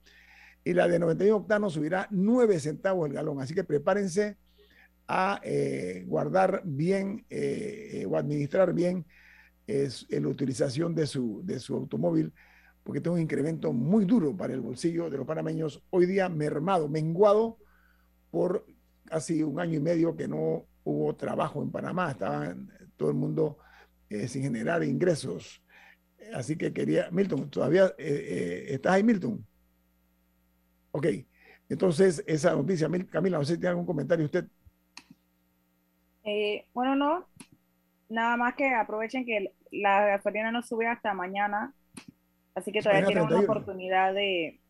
[0.64, 3.40] Y la de 91 octanos subirá 9 centavos el galón.
[3.40, 4.36] Así que prepárense
[5.06, 9.06] a eh, guardar bien eh, o administrar bien
[9.66, 12.32] es la utilización de su, de su automóvil,
[12.82, 16.88] porque tengo un incremento muy duro para el bolsillo de los panameños, hoy día mermado,
[16.88, 17.58] menguado
[18.30, 18.64] por
[19.04, 22.54] casi un año y medio que no hubo trabajo en Panamá, estaba
[22.96, 23.58] todo el mundo
[24.08, 25.62] eh, sin generar ingresos.
[26.32, 29.44] Así que quería, Milton, ¿todavía eh, eh, estás ahí, Milton?
[30.92, 31.06] Ok,
[31.68, 34.46] entonces esa noticia, Camila, no sé si tiene algún comentario usted.
[36.72, 37.28] bueno, no,
[38.08, 41.74] nada más que aprovechen que la gasolina no sube hasta mañana,
[42.54, 44.60] así que todavía tienen una oportunidad de,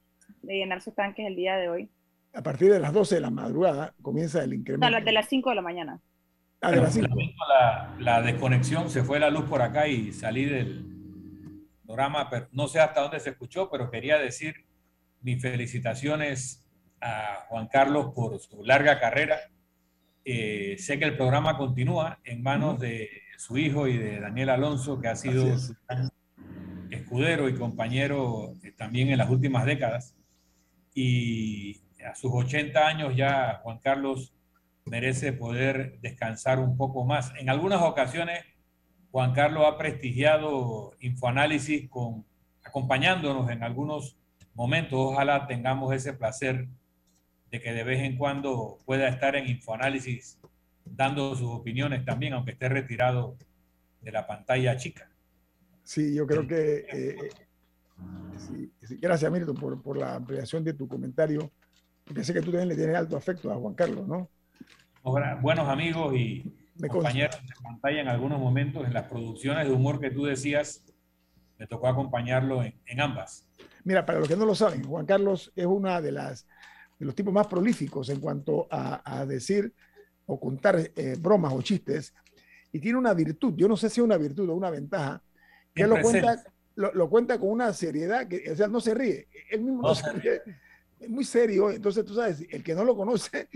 [0.42, 1.90] llenar sus tanques el día de hoy.
[2.34, 4.98] A partir de las 12 de la madrugada comienza el incremento.
[4.98, 6.00] No, de las 5 de la mañana.
[6.60, 7.08] Ah, de las 5.
[7.98, 10.84] La, desconexión, se fue la luz por acá y salí del
[11.84, 14.66] programa, pero no sé hasta dónde se escuchó, pero quería decir
[15.22, 16.68] mis felicitaciones
[17.00, 19.38] a Juan Carlos por su larga carrera.
[20.24, 23.08] Eh, sé que el programa continúa en manos de
[23.38, 25.74] su hijo y de Daniel Alonso, que ha sido su
[26.90, 30.14] escudero y compañero eh, también en las últimas décadas.
[30.94, 34.32] Y a sus 80 años ya Juan Carlos
[34.84, 37.32] merece poder descansar un poco más.
[37.38, 38.44] En algunas ocasiones
[39.10, 42.24] Juan Carlos ha prestigiado Infoanálisis con,
[42.62, 44.16] acompañándonos en algunos
[44.54, 44.98] momentos.
[44.98, 46.68] Ojalá tengamos ese placer
[47.50, 50.38] de que de vez en cuando pueda estar en Infoanálisis
[50.86, 53.36] dando sus opiniones también, aunque esté retirado
[54.00, 55.10] de la pantalla chica.
[55.82, 56.86] Sí, yo creo que...
[56.92, 57.30] Eh,
[59.00, 61.50] gracias, Milton, por, por, la ampliación de tu comentario,
[62.04, 64.28] porque sé que tú también le tienes alto afecto a Juan Carlos, ¿no?
[65.40, 66.52] Buenos amigos y
[66.88, 70.84] compañeros de pantalla en algunos momentos, en las producciones de humor que tú decías,
[71.58, 73.48] me tocó acompañarlo en, ambas.
[73.84, 76.46] Mira, para los que no lo saben, Juan Carlos es una de las
[76.98, 79.72] de los tipos más prolíficos en cuanto a, a decir
[80.26, 82.12] o contar eh, bromas o chistes,
[82.72, 85.22] y tiene una virtud, yo no sé si es una virtud o una ventaja,
[85.74, 86.42] que lo cuenta,
[86.74, 90.12] lo, cuenta con una seriedad, que, o sea, no se ríe, él mismo no, se
[90.12, 90.42] ríe,
[91.00, 93.48] es muy serio, entonces tú sabes, el que no lo conoce,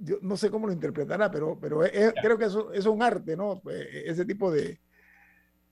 [0.00, 1.80] yo no sé cómo lo interpretará, pero, pero
[2.22, 3.60] creo que eso, es un arte, ¿no?
[3.60, 4.78] Pues, ese tipo de,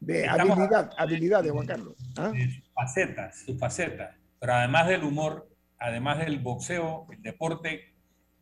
[0.00, 1.96] de habilidad, habilidad de Juan Carlos.
[2.18, 2.32] ¿ah?
[2.32, 5.48] Sus facetas, sus facetas, pero además del humor,
[5.78, 7.94] además del boxeo, el deporte,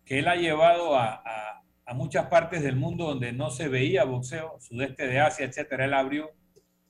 [0.05, 4.59] que él ha llevado a, a muchas partes del mundo donde no se veía boxeo,
[4.61, 5.85] sudeste de Asia, etcétera.
[5.85, 6.31] Él abrió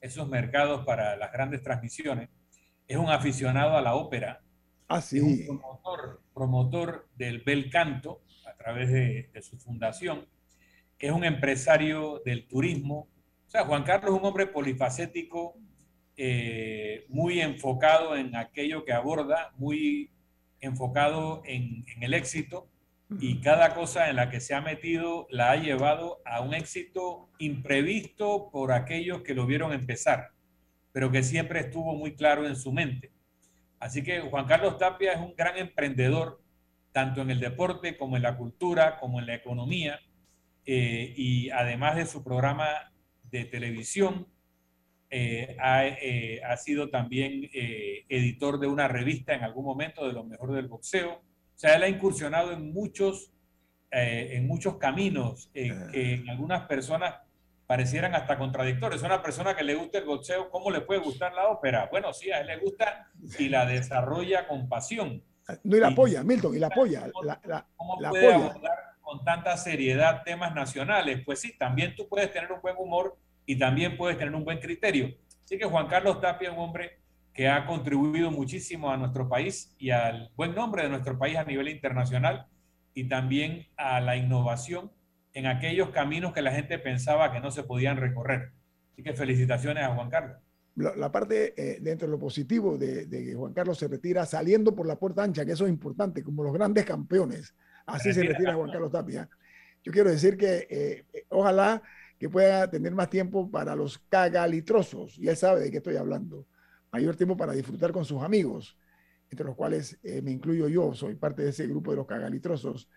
[0.00, 2.28] esos mercados para las grandes transmisiones.
[2.86, 4.42] Es un aficionado a la ópera.
[4.86, 5.16] Ah, sí.
[5.16, 10.26] Es un promotor, promotor del bel canto a través de, su fundación.
[10.98, 13.08] Es un empresario del turismo.
[13.46, 15.56] sea, Juan Carlos es un hombre polifacético,
[16.16, 20.12] eh, muy enfocado en aquello que aborda, muy
[20.60, 22.68] enfocado en, en, el éxito
[23.20, 27.30] y cada cosa en la que se ha metido la ha llevado a un éxito
[27.38, 30.30] imprevisto por aquellos que lo vieron empezar,
[30.92, 33.12] pero que siempre estuvo muy claro en su mente.
[33.78, 36.40] Así que Juan Carlos Tapia es un gran emprendedor,
[36.92, 40.00] tanto en el deporte como en la cultura, como en la economía,
[40.66, 42.92] eh, y además de su programa
[43.24, 44.26] de televisión,
[45.10, 50.24] eh, ha, eh, ha, sido también editor de una revista en algún momento de lo
[50.24, 51.22] mejor del boxeo.
[51.54, 53.32] O sea, él ha incursionado en muchos,
[53.90, 57.14] en muchos caminos que en algunas personas
[57.66, 59.02] parecieran hasta contradictorios.
[59.02, 61.88] Una persona que le gusta el boxeo, ¿cómo le puede gustar la ópera?
[61.90, 65.22] Bueno, sí, a él le gusta y la desarrolla con pasión.
[65.62, 67.10] No, y la apoya, Milton, y la apoya.
[67.76, 71.22] ¿Cómo, puede abordar con tanta seriedad temas nacionales?
[71.24, 74.58] Pues sí, también tú puedes tener un buen humor y también puedes tener un buen
[74.58, 75.14] criterio.
[75.44, 77.00] Así que Juan Carlos Tapia es un hombre
[77.34, 81.44] que ha contribuido muchísimo a nuestro país y al buen nombre de nuestro país a
[81.44, 82.46] nivel internacional
[82.94, 84.92] y también a la innovación
[85.32, 88.52] en aquellos caminos que la gente pensaba que no se podían recorrer.
[88.92, 90.38] Así que felicitaciones a Juan Carlos.
[90.76, 94.86] La, parte eh, dentro de lo positivo de, que Juan Carlos se retira saliendo por
[94.86, 97.54] la puerta ancha, que eso es importante, como los grandes campeones.
[97.86, 99.28] Así se retira Juan Carlos Tapia.
[99.82, 101.82] Yo quiero decir que eh, ojalá
[102.18, 106.46] que pueda tener más tiempo para los cagalitrosos, y él sabe de qué estoy hablando,
[106.94, 108.78] mayor tiempo para disfrutar con sus amigos,
[109.30, 112.88] entre los cuales eh, me incluyo yo, soy parte de ese grupo de los cagalitrosos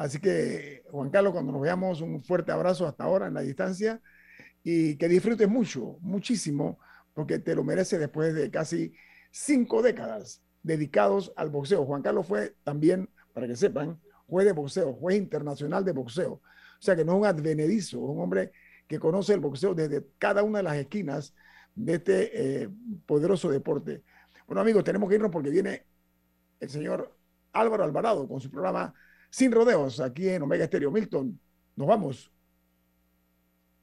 [0.00, 4.00] Así que, Juan Carlos, cuando nos veamos, un fuerte abrazo hasta ahora en la distancia
[4.62, 6.78] y que disfrutes mucho, muchísimo,
[7.12, 8.94] porque te lo merece después de casi
[9.30, 11.84] cinco décadas dedicados al boxeo.
[11.84, 16.32] Juan Carlos fue también, para que sepan, juez de boxeo, juez internacional de boxeo.
[16.32, 16.42] O
[16.82, 18.52] sea que no es un advenedizo, es un hombre
[18.88, 21.34] que conoce el boxeo desde cada una de las esquinas
[21.74, 22.68] de este eh,
[23.06, 24.02] poderoso deporte.
[24.46, 25.84] Bueno, amigos, tenemos que irnos porque viene
[26.58, 27.16] el señor
[27.52, 28.92] Álvaro Alvarado con su programa
[29.30, 30.90] sin rodeos aquí en Omega Estéreo.
[30.90, 31.40] Milton,
[31.76, 32.32] nos vamos.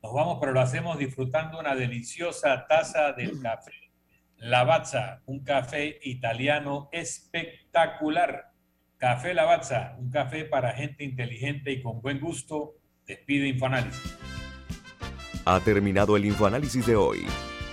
[0.03, 3.71] Nos vamos, pero lo hacemos disfrutando una deliciosa taza del café
[4.39, 8.51] Lavazza, un café italiano espectacular.
[8.97, 12.75] Café Lavazza, un café para gente inteligente y con buen gusto.
[13.05, 14.17] Despide Infoanálisis.
[15.45, 17.25] Ha terminado el Infoanálisis de hoy.